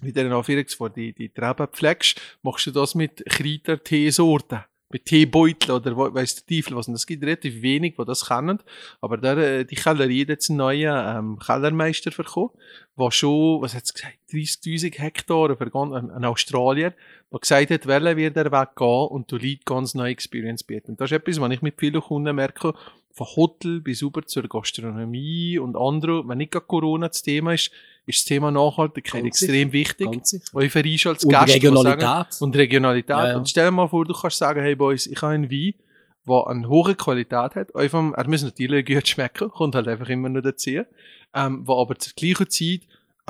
wieder 0.00 0.22
in 0.22 0.32
Anführungswort 0.32 0.96
die, 0.96 1.12
die 1.12 1.28
Trauben 1.28 1.66
pflegst, 1.66 2.20
machst 2.42 2.66
du 2.66 2.70
das 2.70 2.94
mit 2.94 3.24
Kräuter-Teesorten. 3.28 4.64
Mit 4.92 5.04
Teebeutel 5.04 5.70
oder 5.70 5.96
weiss 5.96 6.34
der 6.34 6.46
Teufel 6.46 6.76
was. 6.76 6.88
Und 6.88 6.94
es 6.94 7.06
gibt 7.06 7.22
relativ 7.22 7.62
wenig, 7.62 7.94
die 7.96 8.04
das 8.04 8.26
kennen. 8.26 8.58
Aber 9.00 9.18
der, 9.18 9.36
äh, 9.36 9.64
die 9.64 9.76
Kellerie 9.76 10.22
hat 10.22 10.30
jetzt 10.30 10.50
einen 10.50 10.58
neuen 10.58 10.92
ähm, 11.06 11.38
Kellermeister 11.38 12.10
bekommen, 12.10 12.50
der 12.98 13.10
schon, 13.12 13.62
was 13.62 13.74
hat 13.74 13.84
es 13.84 13.94
gesagt, 13.94 14.18
30.000 14.32 14.98
Hektar, 14.98 15.56
für 15.56 15.70
ganz- 15.70 15.94
ein, 15.94 16.10
ein 16.10 16.24
Australier, 16.24 16.92
der 17.32 17.38
gesagt 17.38 17.70
hat, 17.70 17.86
welcher 17.86 18.16
wird 18.16 18.36
er 18.36 18.50
weggehen 18.50 19.08
und 19.08 19.30
du 19.30 19.36
Leute 19.36 19.60
ganz 19.64 19.94
neue 19.94 20.10
Experience 20.10 20.64
bieten. 20.64 20.92
Und 20.92 21.00
das 21.00 21.12
ist 21.12 21.16
etwas, 21.16 21.40
was 21.40 21.52
ich 21.52 21.62
mit 21.62 21.78
vielen 21.78 22.00
Kunden 22.00 22.34
merke, 22.34 22.74
von 23.12 23.26
Hotel 23.36 23.80
bis 23.80 24.02
über 24.02 24.24
zur 24.24 24.48
Gastronomie 24.48 25.58
und 25.58 25.76
andere, 25.76 26.26
wenn 26.28 26.38
nicht 26.38 26.52
gerade 26.52 26.66
Corona 26.66 27.08
das 27.08 27.22
Thema 27.22 27.54
ist, 27.54 27.70
ist 28.06 28.18
das 28.20 28.24
Thema 28.24 28.50
Nachhaltigkeit 28.50 29.22
Ganz 29.22 29.40
extrem 29.42 29.72
wichtig. 29.72 30.08
Weil 30.52 30.68
für 30.70 30.82
uns 30.82 31.06
als 31.06 31.24
Und 31.24 31.30
Gast 31.30 31.46
kann 31.52 31.60
sagen- 31.76 31.76
Regionalität. 31.76 32.42
und 32.42 32.56
Regionalität. 32.56 33.10
Ja, 33.10 33.28
ja. 33.28 33.36
Und 33.36 33.48
stell 33.48 33.66
dir 33.66 33.70
mal 33.70 33.88
vor, 33.88 34.04
du 34.04 34.14
kannst 34.14 34.38
sagen, 34.38 34.60
hey 34.62 34.74
Boys, 34.74 35.06
ich 35.06 35.20
habe 35.22 35.34
einen 35.34 35.50
Wein, 35.50 35.74
der 36.26 36.46
eine 36.46 36.68
hohe 36.68 36.94
Qualität 36.94 37.54
hat. 37.54 37.74
Einfach, 37.76 38.12
er 38.12 38.28
muss 38.28 38.42
natürlich 38.42 38.86
gut 38.86 39.06
schmecken, 39.08 39.50
kommt 39.50 39.74
halt 39.74 39.88
einfach 39.88 40.08
immer 40.08 40.28
nur 40.28 40.42
dazu. 40.42 40.82
Ähm, 41.34 41.62
wo 41.66 41.80
aber 41.80 41.96
zur 41.96 42.12
gleichen 42.14 42.50
Zeit 42.50 42.80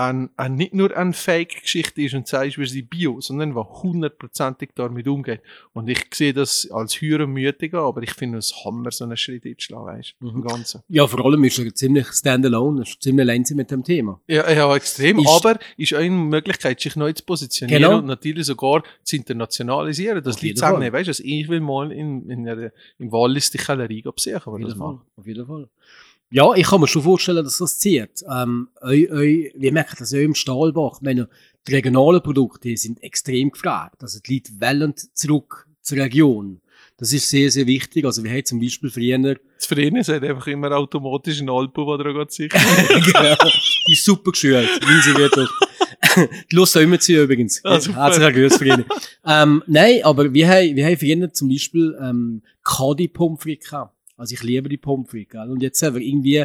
ein, 0.09 0.31
ein, 0.37 0.55
nicht 0.55 0.75
nur 0.75 0.97
eine 0.97 1.13
Fake-Geschichte 1.13 2.03
ist 2.03 2.15
und 2.15 2.27
sagst, 2.27 2.59
wir 2.59 2.67
sind 2.67 2.89
Bio, 2.91 3.21
sondern 3.21 3.55
der 3.55 3.65
hundertprozentig 3.83 4.71
damit 4.75 5.07
umgeht. 5.07 5.41
Und 5.73 5.89
ich 5.89 6.07
sehe 6.13 6.33
das 6.33 6.71
als 6.71 7.01
höher 7.01 7.27
mütig 7.27 7.75
an, 7.75 7.81
aber 7.81 8.03
ich 8.03 8.13
finde 8.13 8.39
es 8.39 8.65
Hammer, 8.65 8.91
so 8.91 9.05
einen 9.05 9.17
Schritt 9.17 9.45
einzuschlagen, 9.47 9.87
weißt 9.87 10.15
du, 10.21 10.29
im 10.29 10.43
Ganzen. 10.43 10.83
Ja, 10.89 11.07
vor 11.07 11.25
allem 11.25 11.45
ist 11.45 11.59
er 11.59 11.75
ziemlich 11.75 12.07
standalone, 12.09 12.83
ist 12.83 13.03
ziemlich 13.03 13.23
allein 13.29 13.45
mit 13.55 13.71
dem 13.71 13.85
Thema. 13.85 14.21
Ja, 14.27 14.51
ja, 14.51 14.75
extrem. 14.75 15.19
Ist- 15.19 15.29
aber 15.29 15.59
ist 15.77 15.95
auch 15.95 15.99
eine 15.99 16.11
Möglichkeit, 16.11 16.81
sich 16.81 16.97
neu 16.97 17.13
zu 17.13 17.25
positionieren 17.25 17.83
Genau. 17.83 17.99
und 17.99 18.07
natürlich 18.07 18.47
sogar 18.47 18.83
zu 19.03 19.17
internationalisieren. 19.17 20.23
Dass 20.23 20.35
Auf 20.37 20.41
die 20.41 20.47
jeden 20.49 20.61
Leute 20.61 20.73
sagen, 20.81 20.93
weißt 20.93 21.07
du, 21.07 21.11
also 21.11 21.23
ich 21.25 21.49
will 21.49 21.61
mal 21.61 21.93
in, 21.93 22.29
in 22.31 22.49
einer, 22.49 22.71
im 22.99 23.13
Wallis 23.13 23.51
die 23.51 23.59
Kellerie 23.59 24.03
besuchen, 24.03 24.53
oder 24.53 24.65
das 24.67 24.77
machen. 24.77 25.01
Auf 25.17 25.27
jeden 25.27 25.47
Fall. 25.47 25.69
Ja, 26.33 26.55
ich 26.55 26.69
kann 26.69 26.81
mir 26.81 26.87
schon 26.87 27.03
vorstellen, 27.03 27.45
dass 27.45 27.59
das 27.59 27.79
zieht. 27.79 28.25
Ähm, 28.31 28.69
eu, 28.81 29.07
eu, 29.11 29.51
wir 29.55 29.73
merken 29.73 29.97
das 29.99 30.13
ja 30.13 30.21
im 30.21 30.37
Stahlbach. 30.37 31.01
Meine, 31.01 31.29
die 31.67 31.75
regionalen 31.75 32.23
Produkte 32.23 32.77
sind 32.77 33.03
extrem 33.03 33.51
gefragt. 33.51 34.03
Also 34.03 34.21
die 34.21 34.35
Leute 34.35 34.53
wollen 34.61 34.95
zurück 35.15 35.67
zur 35.83 35.99
Region. 35.99 36.61
Das 36.99 37.13
ist 37.13 37.29
sehr, 37.29 37.51
sehr 37.51 37.67
wichtig. 37.67 38.05
Also 38.05 38.23
wir 38.23 38.31
haben 38.31 38.45
zum 38.45 38.61
Beispiel 38.61 38.91
früher 38.91 39.19
Das 39.57 39.67
Verein 39.67 40.01
sagt 40.05 40.23
einfach 40.23 40.47
immer 40.47 40.71
automatisch 40.71 41.41
ein 41.41 41.51
Alpo, 41.51 41.85
wo 41.85 41.95
er 41.95 42.15
geht 42.15 42.31
sicher. 42.31 42.59
genau. 42.89 43.37
Die 43.89 43.93
ist 43.93 44.05
super 44.05 44.31
geschult. 44.31 44.69
Wie 44.87 45.03
sie 45.03 45.17
wird 45.17 45.37
doch. 45.37 45.51
Die 46.51 46.57
Lust 46.57 46.77
auch 46.77 46.81
immer 46.81 47.01
zu 47.01 47.13
übrigens. 47.13 47.57
Super. 47.57 47.95
Herzlichen 47.95 48.51
für 48.51 48.67
ihn. 48.67 48.85
ähm, 49.27 49.63
nein, 49.67 50.01
aber 50.05 50.33
wir 50.33 50.49
haben, 50.49 50.77
wir 50.77 50.87
haben 50.87 50.97
früher 50.97 51.33
zum 51.33 51.49
Beispiel, 51.49 51.99
ähm, 52.01 52.43
Kadi 52.63 53.09
Pommes 53.09 53.43
frites 53.43 53.71
gehabt. 53.71 53.95
Also 54.21 54.35
ich 54.35 54.43
liebe 54.43 54.69
die 54.69 54.77
Pommes 54.77 55.09
frites, 55.09 55.33
gell? 55.33 55.51
Und 55.51 55.63
jetzt 55.63 55.83
haben 55.83 55.95
wir 55.95 56.03
irgendwie 56.03 56.45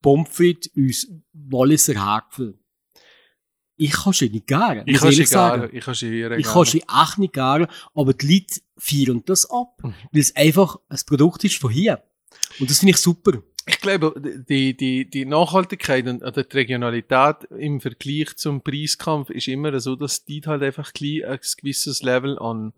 Pommes 0.00 0.28
frites 0.30 0.70
aus 0.78 1.08
Walliser 1.32 1.96
Hackfel. 1.96 2.56
Ich 3.76 3.92
kann 3.92 4.12
sie 4.12 4.28
nicht 4.30 4.46
garen. 4.46 4.84
Ich 4.86 4.98
kann 4.98 5.10
sie 5.10 5.16
ehrlich 5.16 5.28
sagen. 5.28 5.62
gar, 5.62 5.74
ich 5.74 5.84
kann 5.84 5.94
sie 5.94 6.22
Ich 6.22 6.46
kann 6.46 6.64
sie 6.64 6.82
echt 6.82 7.18
nicht 7.18 7.32
garen, 7.32 7.66
aber 7.94 8.14
die 8.14 8.34
Leute 8.34 8.60
feiern 8.76 9.22
das 9.26 9.50
ab. 9.50 9.80
Mhm. 9.82 9.94
Weil 10.12 10.20
es 10.20 10.36
einfach 10.36 10.78
ein 10.88 11.00
Produkt 11.06 11.42
ist 11.44 11.56
von 11.56 11.70
hier. 11.70 12.02
Und 12.60 12.70
das 12.70 12.78
finde 12.78 12.92
ich 12.92 12.98
super. 12.98 13.42
Ich 13.66 13.80
glaube, 13.80 14.14
die, 14.48 14.76
die, 14.76 15.10
die 15.10 15.24
Nachhaltigkeit 15.26 16.06
und 16.06 16.22
die 16.22 16.56
Regionalität 16.56 17.50
im 17.50 17.80
Vergleich 17.80 18.36
zum 18.36 18.62
Preiskampf 18.62 19.30
ist 19.30 19.48
immer 19.48 19.78
so, 19.80 19.94
dass 19.94 20.24
die 20.24 20.40
halt 20.46 20.62
einfach 20.62 20.92
ein 21.00 21.38
gewisses 21.60 22.02
Level 22.02 22.38
an, 22.38 22.72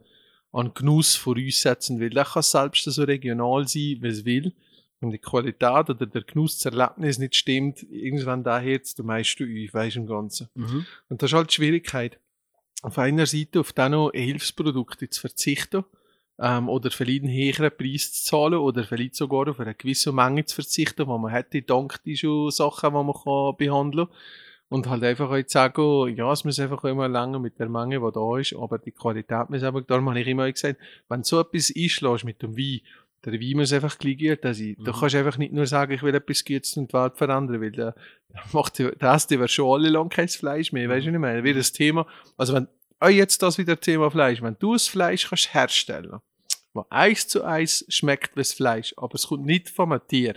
an 0.53 0.75
Genuss 0.75 1.17
voraussetzen 1.17 2.01
will. 2.01 2.11
Das 2.11 2.33
kann 2.33 2.43
selbst 2.43 2.85
so 2.85 3.03
regional 3.05 3.67
sein, 3.69 3.99
wie 4.01 4.09
es 4.09 4.25
will. 4.25 4.53
Wenn 5.01 5.11
die 5.11 5.19
Qualität 5.19 5.89
oder 5.89 6.07
der 6.07 6.23
Genuss, 6.23 6.59
das 6.59 6.75
Erlebnis 6.75 7.19
nicht 7.19 7.35
stimmt, 7.35 7.83
irgendwann 7.91 8.45
daher, 8.45 8.81
du 8.97 9.03
meinst 9.03 9.39
du 9.41 9.45
auf, 9.45 9.75
weißt 9.75 9.97
im 9.97 10.07
Ganzen. 10.07 10.49
Und 11.09 11.23
das 11.23 11.31
ist 11.31 11.37
halt 11.37 11.51
die 11.51 11.55
Schwierigkeit. 11.55 12.19
Auf 12.83 12.99
einer 12.99 13.27
Seite 13.27 13.61
auf 13.61 13.73
dann 13.73 13.93
noch 13.93 14.11
Hilfsprodukte 14.13 15.09
zu 15.09 15.21
verzichten 15.21 15.85
ähm, 16.39 16.69
oder 16.69 16.91
vielleicht 16.91 17.23
einen 17.23 17.33
höheren 17.33 17.71
Preis 17.77 18.13
zu 18.13 18.31
zahlen 18.31 18.55
oder 18.55 18.85
vielleicht 18.85 19.15
sogar 19.15 19.49
auf 19.49 19.61
eine 19.61 19.75
gewisse 19.75 20.13
Menge 20.13 20.45
zu 20.45 20.55
verzichten, 20.57 21.07
wo 21.07 21.19
man 21.19 21.31
hätte 21.31 21.63
dank 21.63 22.03
die 22.05 22.17
schon 22.17 22.51
Sachen, 22.51 22.91
die 22.91 22.95
man 22.95 23.13
kann 23.13 23.57
behandeln 23.57 24.07
kann. 24.07 24.17
Und 24.73 24.89
halt 24.89 25.03
einfach 25.03 25.31
zu 25.31 25.45
sagen, 25.49 26.17
ja, 26.17 26.33
es 26.33 26.45
muss 26.45 26.61
einfach 26.61 26.85
immer 26.85 27.09
länger 27.09 27.41
mit 27.41 27.59
der 27.59 27.69
Menge, 27.69 27.99
die 28.01 28.13
da 28.15 28.39
ist, 28.39 28.55
aber 28.55 28.79
die 28.79 28.93
Qualität 28.93 29.51
muss 29.51 29.63
einfach, 29.65 29.83
darum 29.85 30.09
habe 30.09 30.21
ich 30.21 30.27
immer 30.29 30.51
gesagt, 30.51 30.81
wenn 31.09 31.21
du 31.23 31.27
so 31.27 31.41
etwas 31.41 31.73
einschlägst 31.77 32.25
mit 32.25 32.41
dem 32.41 32.57
Wein, 32.57 32.81
der 33.25 33.33
Wein 33.35 33.57
muss 33.57 33.73
einfach 33.73 33.99
gleich 33.99 34.17
gut 34.19 34.39
sein. 34.43 34.77
Du 34.79 34.93
Mhm. 34.93 34.95
kannst 34.97 35.15
einfach 35.17 35.37
nicht 35.39 35.53
nur 35.53 35.67
sagen, 35.67 35.93
ich 35.93 36.03
will 36.03 36.15
etwas 36.15 36.45
Gutes 36.45 36.77
und 36.77 36.91
die 36.91 36.95
Welt 36.97 37.19
verändern, 37.19 37.61
weil 37.61 37.73
der, 37.73 37.95
macht, 38.53 38.79
die- 38.79 38.91
der 38.97 39.13
Äste 39.13 39.39
wäre 39.39 39.49
schon 39.49 39.71
alle 39.79 39.91
lang 39.91 40.09
kein 40.09 40.29
Fleisch 40.29 40.71
mehr, 40.73 40.89
weißt 40.89 41.05
du, 41.05 41.11
was 41.11 41.15
ich 41.17 41.21
meine? 41.21 41.45
Wie 41.45 41.53
das 41.53 41.73
Thema, 41.73 42.07
also 42.37 42.55
wenn, 42.55 42.69
auch 43.01 43.09
jetzt 43.09 43.43
das 43.43 43.59
wieder 43.59 43.79
Thema 43.81 44.09
Fleisch, 44.11 44.41
wenn 44.41 44.57
du 44.61 44.73
das 44.75 44.87
Fleisch 44.87 45.29
kannst 45.29 45.53
herstellen, 45.53 46.21
was 46.75 46.87
eins 46.91 47.27
zu 47.27 47.43
eins 47.43 47.85
schmeckt 47.89 48.37
wie 48.37 48.41
das 48.41 48.53
Fleisch, 48.53 48.95
aber 48.97 49.17
es 49.17 49.27
kommt 49.27 49.45
nicht 49.47 49.69
vom 49.69 49.99
Tier, 50.07 50.37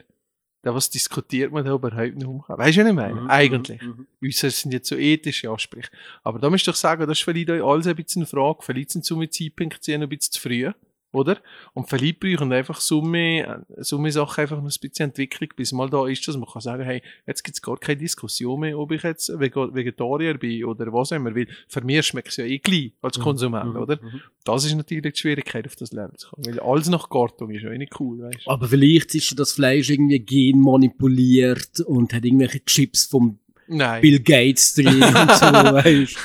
was 0.73 0.89
diskutiert 0.89 1.51
man 1.51 1.65
da 1.65 1.73
überhaupt 1.73 2.15
nicht 2.15 2.25
umgehen. 2.25 2.43
Weißt 2.47 2.77
du, 2.77 2.81
was 2.81 2.89
ich 2.89 2.93
meine? 2.95 3.21
Mhm, 3.21 3.29
Eigentlich. 3.29 3.81
mhm, 3.81 4.07
Uns 4.21 4.39
sind 4.39 4.71
jetzt 4.73 4.87
so 4.87 4.95
ethische 4.95 5.49
Ansprüche. 5.49 5.89
Aber 6.23 6.39
da 6.39 6.49
müsst 6.49 6.67
ihr 6.67 6.71
doch 6.71 6.77
sagen, 6.77 7.05
das 7.07 7.17
ist 7.17 7.23
vielleicht 7.23 7.49
euch 7.49 7.63
alles 7.63 7.87
ein 7.87 7.95
bisschen 7.95 8.21
eine 8.21 8.27
Frage. 8.27 8.59
Vielleicht 8.61 8.91
sind 8.91 9.03
zu 9.03 9.19
Zeitpunkt 9.25 9.85
noch 9.87 10.03
ein 10.03 10.09
bisschen 10.09 10.31
zu 10.31 10.41
früh, 10.41 10.71
oder? 11.13 11.37
Und 11.73 11.89
vielleicht 11.89 12.19
brauchen 12.19 12.51
einfach 12.51 12.81
Summe, 12.81 13.65
Summe 13.77 14.11
Sachen 14.11 14.41
einfach 14.41 14.57
noch 14.57 14.63
ein 14.63 14.89
bisschen 14.89 15.05
Entwicklung, 15.05 15.49
bis 15.55 15.71
mal 15.71 15.89
da 15.89 16.07
ist, 16.07 16.27
dass 16.27 16.35
man 16.37 16.49
kann 16.49 16.61
sagen, 16.61 16.83
hey, 16.83 17.01
jetzt 17.27 17.43
gibt's 17.43 17.61
gar 17.61 17.77
keine 17.77 17.97
Diskussion 17.97 18.59
mehr, 18.59 18.77
ob 18.77 18.91
ich 18.91 19.03
jetzt 19.03 19.29
Vegetarier 19.29 20.37
bin 20.37 20.65
oder 20.65 20.91
was 20.91 21.11
immer, 21.11 21.35
weil 21.35 21.47
für 21.67 21.81
mich 21.81 22.05
schmeckt 22.05 22.29
es 22.29 22.37
ja 22.37 22.45
eh 22.45 22.59
gleich 22.59 22.93
als 23.01 23.19
Konsument, 23.19 23.73
mhm, 23.73 23.81
oder? 23.81 23.99
mhm. 24.01 24.21
Das 24.43 24.65
ist 24.65 24.75
natürlich 24.75 25.13
die 25.13 25.19
Schwierigkeit, 25.19 25.65
auf 25.65 25.75
das 25.75 25.91
Level 25.91 26.17
zu 26.17 26.29
kommen. 26.29 26.45
Weil 26.45 26.59
alles 26.59 26.89
nach 26.89 27.09
Gartung 27.09 27.51
ist 27.51 27.63
ja 27.63 27.71
eh 27.71 27.77
nicht 27.77 27.99
cool, 27.99 28.19
weißt 28.23 28.45
du? 28.45 28.49
Aber 28.49 28.67
vielleicht 28.67 29.15
ist 29.15 29.39
das 29.39 29.53
Fleisch 29.53 29.89
irgendwie 29.89 30.19
genmanipuliert 30.19 31.79
und 31.81 32.13
hat 32.13 32.25
irgendwelche 32.25 32.63
Chips 32.65 33.05
vom 33.05 33.39
Nein. 33.67 34.01
Bill 34.01 34.19
Gates 34.19 34.73
drin 34.75 35.01
und 35.01 35.31
so, 35.31 35.45
weißt 35.45 36.17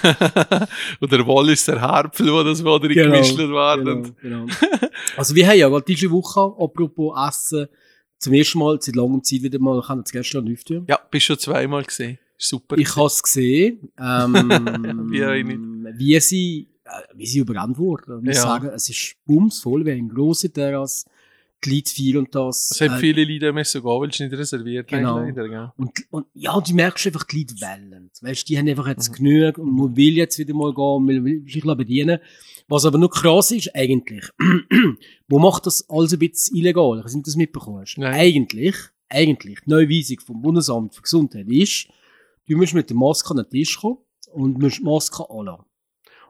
oder 1.01 1.27
Wallis 1.27 1.65
der 1.67 1.81
Harpfel, 1.81 2.33
wo 2.33 2.43
das 2.43 2.63
wurde 2.65 2.89
Genau, 2.89 3.13
gemischt 3.13 3.39
werden. 3.39 4.15
genau, 4.21 4.45
genau. 4.45 4.47
Also 5.17 5.35
wir 5.35 5.47
haben 5.47 5.59
ja 5.59 5.69
gerade 5.69 5.85
diese 5.87 6.11
Woche, 6.11 6.41
apropos 6.41 7.17
Essen, 7.29 7.67
zum 8.19 8.33
ersten 8.35 8.59
Mal 8.59 8.79
seit 8.81 8.97
langer 8.97 9.23
Zeit 9.23 9.43
wieder 9.43 9.59
mal, 9.61 9.79
ich 9.81 9.89
habe 9.89 10.03
das 10.03 10.11
gestern 10.11 10.49
öfter. 10.53 10.83
Ja, 10.89 10.99
bist 11.11 11.27
schon 11.27 11.39
zweimal 11.39 11.85
gesehen. 11.85 12.19
Super. 12.37 12.77
Ich 12.79 12.95
habe 12.97 13.07
es 13.07 13.23
gesehen, 13.23 13.91
ähm, 13.99 14.35
Wie 15.11 15.95
wie 15.99 16.21
sie, 16.21 16.69
äh, 16.85 16.91
wie 17.17 17.27
sie 17.27 17.39
überrannt 17.41 17.79
wurde. 17.79 18.19
Ich 18.21 18.25
muss 18.27 18.37
Ja. 18.37 18.43
sagen, 18.43 18.69
es 18.75 18.89
ist 18.89 19.17
bumsvoll, 19.27 19.85
wir 19.85 19.93
haben 19.93 20.01
eine 20.01 20.09
grosse 20.15 20.51
Terrasse, 20.53 21.07
die 21.65 21.75
Leute 21.77 21.91
feiern 21.93 22.29
das. 22.31 22.71
Es 22.73 22.81
haben 22.81 22.97
äh, 22.97 23.01
viele 23.01 23.25
Leute 23.25 23.53
müssen 23.53 23.83
gehen, 23.83 23.91
weil 24.01 24.09
es 24.11 24.19
nicht 24.21 24.33
reserviert 24.33 24.89
Genau. 24.89 25.19
leider, 25.19 25.49
gell? 25.49 25.73
Und, 25.77 25.91
und 26.11 26.27
ja, 26.35 26.61
du 26.61 26.73
merkst 26.75 27.07
einfach, 27.09 27.25
die 27.25 27.39
Leute 27.41 27.55
wollen. 27.61 28.11
Weißt, 28.21 28.49
die 28.49 28.57
haben 28.59 28.69
einfach 28.69 28.87
jetzt 28.87 29.11
Mhm. 29.11 29.25
genug 29.25 29.59
und 29.59 29.73
man 29.73 29.97
will 29.97 30.15
jetzt 30.17 30.39
wieder 30.39 30.55
mal 30.55 30.73
gehen, 30.73 31.05
man 31.05 31.25
will 31.25 31.45
sich 31.49 31.65
bedienen. 31.65 32.19
Was 32.69 32.85
aber 32.85 32.99
noch 32.99 33.09
krass 33.11 33.51
ist, 33.51 33.75
eigentlich, 33.75 34.25
wo 35.29 35.39
macht 35.39 35.67
das 35.67 35.89
alles 35.89 36.13
ein 36.13 36.19
bisschen 36.19 36.57
illegal? 36.57 37.03
Ich 37.07 37.15
nicht, 37.15 37.27
das 37.27 37.37
mitbekommen 37.37 37.81
hast. 37.81 37.97
Nein. 37.99 38.13
Eigentlich, 38.15 38.77
eigentlich, 39.09 39.61
die 39.67 39.71
neue 39.71 39.89
Weisung 39.89 40.21
vom 40.21 40.43
Bundesamt 40.43 40.95
für 40.95 41.03
Gesundheit 41.03 41.49
ist, 41.49 41.89
du 42.47 42.57
musst 42.57 42.75
mit 42.75 42.89
der 42.91 42.97
Maske 42.97 43.31
an 43.31 43.39
den 43.39 43.49
Tisch 43.51 43.79
kommen 43.81 43.99
und 44.33 44.59
musst 44.59 44.79
die 44.79 44.83
Maske 44.85 45.25
anlassen. 45.31 45.65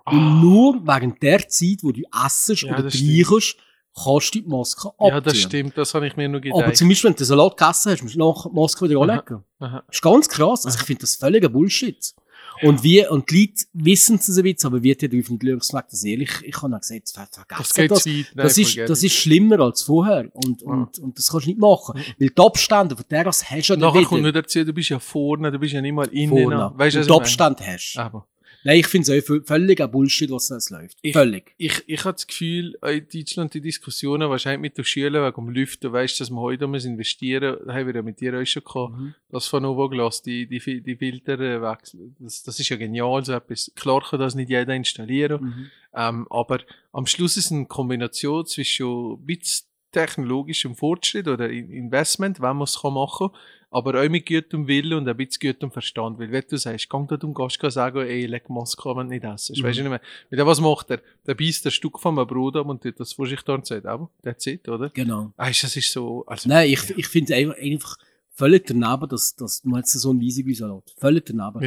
Und 0.07 0.41
nur 0.41 0.87
während 0.87 1.23
der 1.23 1.47
Zeit, 1.49 1.79
wo 1.83 1.93
du 1.93 2.01
essest 2.25 2.64
Ah. 2.64 2.69
Ja, 2.69 2.79
oder 2.79 2.88
trinkst, 2.88 3.57
kannst 3.94 4.35
du 4.35 4.40
die 4.40 4.48
Maske 4.48 4.88
abziehen. 4.88 5.09
Ja, 5.09 5.20
das 5.20 5.37
stimmt, 5.38 5.77
das 5.79 5.94
habe 5.94 6.07
ich 6.07 6.16
mir 6.16 6.29
noch 6.29 6.40
gedacht. 6.40 6.62
Aber 6.62 6.72
zum 6.74 6.88
Beispiel, 6.88 7.11
wenn 7.11 7.16
du 7.16 7.24
Salat 7.24 7.57
gegessen 7.57 7.92
hast, 7.92 8.03
musst 8.03 8.14
du 8.14 8.18
nach 8.18 8.46
die 8.46 8.55
Maske 8.55 8.88
wieder 8.88 9.01
anlegen. 9.01 9.44
Das 9.59 9.83
ist 9.90 10.03
ganz 10.03 10.29
krass. 10.29 10.66
Also 10.66 10.79
ich 10.79 10.85
finde 10.85 11.01
das 11.03 11.16
völliger 11.16 11.48
Bullshit. 11.48 12.14
Und 12.62 12.83
wir, 12.83 13.12
und 13.12 13.31
die 13.31 13.42
Leute 13.42 13.64
wissen 13.72 14.16
es 14.16 14.29
ein 14.37 14.42
bisschen, 14.42 14.66
aber 14.68 14.83
wird 14.83 15.01
ja 15.03 15.07
darauf 15.07 15.31
nicht 15.31 15.42
lösen. 15.44 15.81
Das 15.90 16.03
ehrlich, 16.03 16.31
ich 16.42 16.61
habe 16.61 16.74
auch 16.74 16.81
gesagt, 16.81 17.09
ver- 17.14 17.29
Das 17.57 17.68
vergessen 17.72 17.88
das. 17.88 18.05
Das 18.35 18.57
Nein, 18.57 18.64
ist, 18.64 18.72
vergiss 18.72 18.88
das 18.88 19.03
ist 19.05 19.12
schlimmer 19.14 19.61
als 19.61 19.83
vorher. 19.83 20.29
Und, 20.35 20.62
und, 20.64 20.98
und 20.98 21.16
das 21.18 21.31
kannst 21.31 21.46
du 21.46 21.51
nicht 21.51 21.61
machen. 21.61 22.01
Weil 22.18 22.31
die 22.31 22.42
Abstände 22.42 22.96
von 22.96 23.05
der 23.09 23.27
hast 23.27 23.48
du 23.51 23.55
ja 23.74 23.77
Nachher 23.79 23.98
nicht 24.01 24.09
kommt 24.09 24.20
wieder 24.24 24.33
nicht 24.33 24.37
dazu, 24.46 24.64
du 24.64 24.72
bist 24.72 24.88
ja 24.88 24.98
vorne, 24.98 25.53
du 25.53 25.59
bist 25.61 25.72
ja 25.72 25.81
nicht 25.81 25.92
mal 25.92 26.09
innen. 26.09 26.31
vorne. 26.31 26.72
Weißt 26.74 26.96
du, 26.96 27.01
und 27.01 27.09
die? 27.09 27.12
Abstände 27.12 27.64
hast. 27.64 27.96
Aber 27.96 28.27
Nein, 28.64 28.81
ich 28.81 28.87
finde 28.87 29.12
es 29.16 29.25
völlig 29.47 29.81
ein 29.81 29.90
Bullshit, 29.90 30.31
was 30.31 30.49
das 30.49 30.71
läuft. 30.71 30.99
Ich- 31.03 31.12
völlig. 31.12 31.55
ich, 31.59 31.83
ich 31.87 32.05
habe 32.05 32.14
das 32.14 32.27
Gefühl, 32.27 32.77
in 32.87 33.07
Deutschland 33.12 33.55
die 33.55 33.61
Diskussionen 33.61 34.29
wahrscheinlich 34.29 34.61
mit 34.61 34.77
den 34.79 34.85
Schülern 34.85 35.25
wegen 35.33 35.47
dem 35.47 35.55
Lüften, 35.55 35.92
weißt 35.92 36.18
du, 36.18 36.23
dass 36.25 36.31
man 36.31 36.40
heute 36.42 36.66
muss 36.66 36.85
investieren 36.85 37.59
muss, 37.64 37.75
haben 37.75 37.87
wir 37.87 37.94
ja 37.94 38.03
mit 38.03 38.21
dir 38.21 38.38
auch 38.38 38.44
schon 38.44 38.64
gehabt. 38.64 38.92
Mhm. 38.99 39.14
Das 39.31 39.47
von 39.47 39.62
Novoglas, 39.62 40.23
die, 40.23 40.47
die, 40.47 40.81
die 40.83 40.97
Filter 40.97 41.38
äh, 41.38 41.62
wechseln. 41.62 42.16
Das, 42.18 42.42
das 42.42 42.59
ist 42.59 42.68
ja 42.68 42.77
genial, 42.77 43.25
so 43.25 43.33
etwas. 43.33 43.71
Klar 43.77 44.03
kann 44.09 44.18
das 44.21 44.35
nicht 44.35 44.51
jeder 44.51 44.75
installieren. 44.75 45.42
Mhm. 45.42 45.71
Ähm, 45.94 46.27
aber 46.31 46.61
am 46.92 47.07
Schluss 47.07 47.37
ist 47.37 47.53
eine 47.53 47.66
Kombination 47.66 48.44
zwischen 48.47 49.12
ein 49.12 49.25
bisschen 49.25 49.66
technologischem 49.92 50.75
Fortschritt 50.75 51.29
oder 51.29 51.49
In- 51.49 51.71
Investment, 51.71 52.40
wenn 52.40 52.57
man 52.57 52.64
es 52.64 52.83
machen 52.83 53.31
kann, 53.31 53.40
aber 53.70 54.02
auch 54.02 54.09
mit 54.09 54.26
gutem 54.26 54.66
Willen 54.66 54.94
und 54.94 55.09
ein 55.09 55.16
bisschen 55.16 55.52
gutem 55.52 55.70
Verstand. 55.70 56.18
Weil 56.18 56.33
wenn 56.33 56.44
du 56.48 56.57
sagst, 56.57 56.88
geh 56.88 56.98
dort 57.09 57.24
und 57.24 57.35
gehst 57.35 57.61
geh 57.61 57.70
sagen, 57.70 57.98
ey, 58.00 58.26
leg 58.26 58.44
an, 58.48 58.57
wenn 58.57 59.09
du 59.09 59.14
nicht 59.14 59.24
essen. 59.24 59.57
Mhm. 59.59 59.62
Weißt 59.62 59.78
du 59.78 59.83
nicht 59.83 59.90
mehr? 59.90 60.00
Weil 60.31 60.46
was 60.46 60.61
macht 60.61 60.90
er? 60.90 61.00
Der 61.26 61.35
beißt 61.35 61.66
ein 61.66 61.72
Stück 61.72 62.00
von 62.00 62.18
einem 62.18 62.26
Brot 62.26 62.57
ab 62.57 62.66
und 62.66 62.83
tut 62.83 62.98
das 62.98 63.12
vor 63.12 63.26
sich 63.26 63.42
da 63.42 63.54
und 63.54 63.66
sagt, 63.66 63.87
aber, 63.87 64.11
that's 64.22 64.46
it, 64.46 64.68
oder? 64.68 64.88
Genau. 64.90 65.33
Weißt 65.37 65.62
du, 65.62 65.66
das 65.66 65.76
ist 65.76 65.92
so, 65.92 66.24
also, 66.26 66.48
Nein, 66.48 66.70
ich, 66.70 66.90
ich 66.96 67.07
finde 67.09 67.35
einfach, 67.35 67.57
einfach 67.59 67.96
völlig 68.33 68.66
daneben, 68.66 69.09
dass, 69.09 69.35
dass 69.37 69.64
man 69.64 69.81
jetzt 69.81 69.92
so 69.92 70.12
ein 70.12 70.20
Weisung 70.20 70.46
lässt. 70.46 70.98
Völlig 70.98 71.26
daneben. 71.26 71.59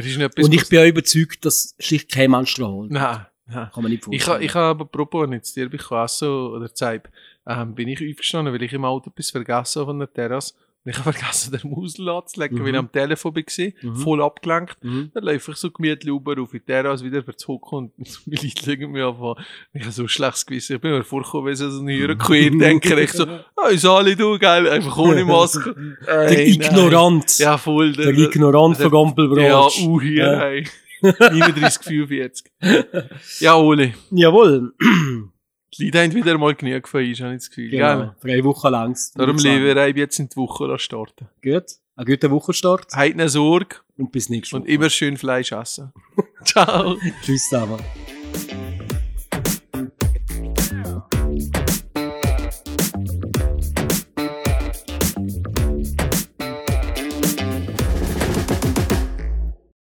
Und 0.44 0.54
ich 0.54 0.68
bin 0.68 0.78
auch 0.80 0.86
überzeugt, 0.86 1.44
dass 1.44 1.74
sich 1.78 2.08
kein 2.08 2.30
Mensch 2.30 2.54
daran 2.54 2.72
holt. 2.72 2.90
nein, 2.90 3.26
nein. 3.46 3.70
Kann 3.72 3.82
man 3.82 3.92
nicht 3.92 4.06
Ich 4.10 4.24
vorstellen. 4.24 4.34
habe 4.34 4.44
ich 4.44 4.54
ha 4.54 4.70
aber 4.70 4.84
apropos 4.86 5.28
jetzt 5.30 5.54
dir 5.54 5.68
bei 5.70 5.76
Kasso 5.76 6.54
oder 6.56 6.74
Zeib, 6.74 7.10
ähm, 7.46 7.74
bin 7.74 7.88
ich 7.88 8.00
aufgestanden, 8.00 8.52
weil 8.54 8.62
ich 8.62 8.72
im 8.72 8.84
Auto 8.84 9.10
etwas 9.10 9.30
vergessen 9.30 9.80
habe 9.80 9.90
von 9.90 9.98
der 9.98 10.12
Terrasse 10.12 10.54
Ich 10.84 10.98
habe 10.98 11.12
vergessen, 11.12 11.52
den 11.56 11.70
Mausel 11.70 12.08
anzulegen, 12.08 12.58
Mhm. 12.58 12.62
weil 12.64 12.70
ich 12.70 12.76
am 12.78 12.90
Telefon 12.90 13.36
war, 13.36 13.42
Mhm. 13.82 13.96
voll 13.96 14.20
abgelenkt. 14.22 14.82
Mhm. 14.82 15.10
Dann 15.14 15.22
laufe 15.24 15.52
ich 15.52 15.56
so 15.56 15.70
gemütlich 15.70 16.12
rüber 16.12 16.40
auf 16.42 16.50
die 16.50 16.58
Terrasse 16.58 17.04
wieder 17.04 17.22
verzocken 17.22 17.78
und 17.78 17.92
meine 18.26 18.42
Leute 18.42 18.66
legen 18.70 18.90
mir 18.90 19.06
an. 19.06 19.34
Ich 19.74 19.82
habe 19.82 19.92
so 19.92 20.02
ein 20.02 20.08
schlechtes 20.08 20.44
Gewissen. 20.44 20.74
Ich 20.76 20.82
bin 20.82 20.90
mir 20.90 21.04
vorgekommen, 21.04 21.50
wie 21.52 21.54
so 21.54 21.66
ein 21.66 21.84
Mhm. 21.84 22.18
Queerdenker. 22.18 22.98
Ich 22.98 23.12
so, 23.12 23.24
ah, 23.56 23.68
ist 23.70 23.84
alle 23.86 24.16
du, 24.16 24.36
geil, 24.40 24.68
einfach 24.68 24.96
ohne 24.98 25.24
Maske. 25.24 25.72
Der 26.06 26.30
Ey, 26.38 26.56
nein. 26.58 26.70
Ignorant. 26.72 27.38
Ja, 27.38 27.58
voll. 27.58 27.92
Der 27.92 28.08
Ignorant 28.08 28.76
von 28.76 28.84
Ja, 28.84 28.90
Gampelbranche. 28.90 29.82
uh, 29.86 30.00
hier, 30.00 30.24
Ja. 30.24 30.46
ey. 30.48 30.66
39, 31.02 31.82
45. 31.84 32.52
Ja, 33.40 33.56
Oli. 33.56 33.94
Jawohl. 34.10 34.72
Die 35.78 35.86
Leute 35.86 36.02
haben 36.02 36.14
wieder 36.14 36.38
mal 36.38 36.54
genug 36.54 36.86
von 36.86 37.04
uns, 37.04 37.20
habe 37.20 37.32
ich 37.34 37.40
das 37.40 37.48
Gefühl. 37.48 37.70
Gell? 37.70 37.80
Genau. 37.80 38.14
Drei 38.20 38.44
Wochen 38.44 38.68
lang. 38.68 38.96
Darum 39.14 39.38
leben 39.38 39.64
wir 39.64 39.88
jetzt 39.88 40.18
in 40.18 40.28
die 40.28 40.36
Woche 40.36 40.78
starten. 40.78 41.28
Gut. 41.42 41.64
Einen 41.96 42.06
guten 42.06 42.30
Wochenstart. 42.30 42.86
Habt 42.92 43.12
eine 43.12 43.28
Sorge 43.28 43.76
Und 43.96 44.12
bis 44.12 44.28
nächstes 44.28 44.52
Mal. 44.52 44.60
und 44.60 44.68
immer 44.68 44.90
schön 44.90 45.16
Fleisch 45.16 45.52
essen. 45.52 45.92
Ciao. 46.44 46.96
Tschüss 47.22 47.48
zusammen. 47.48 47.78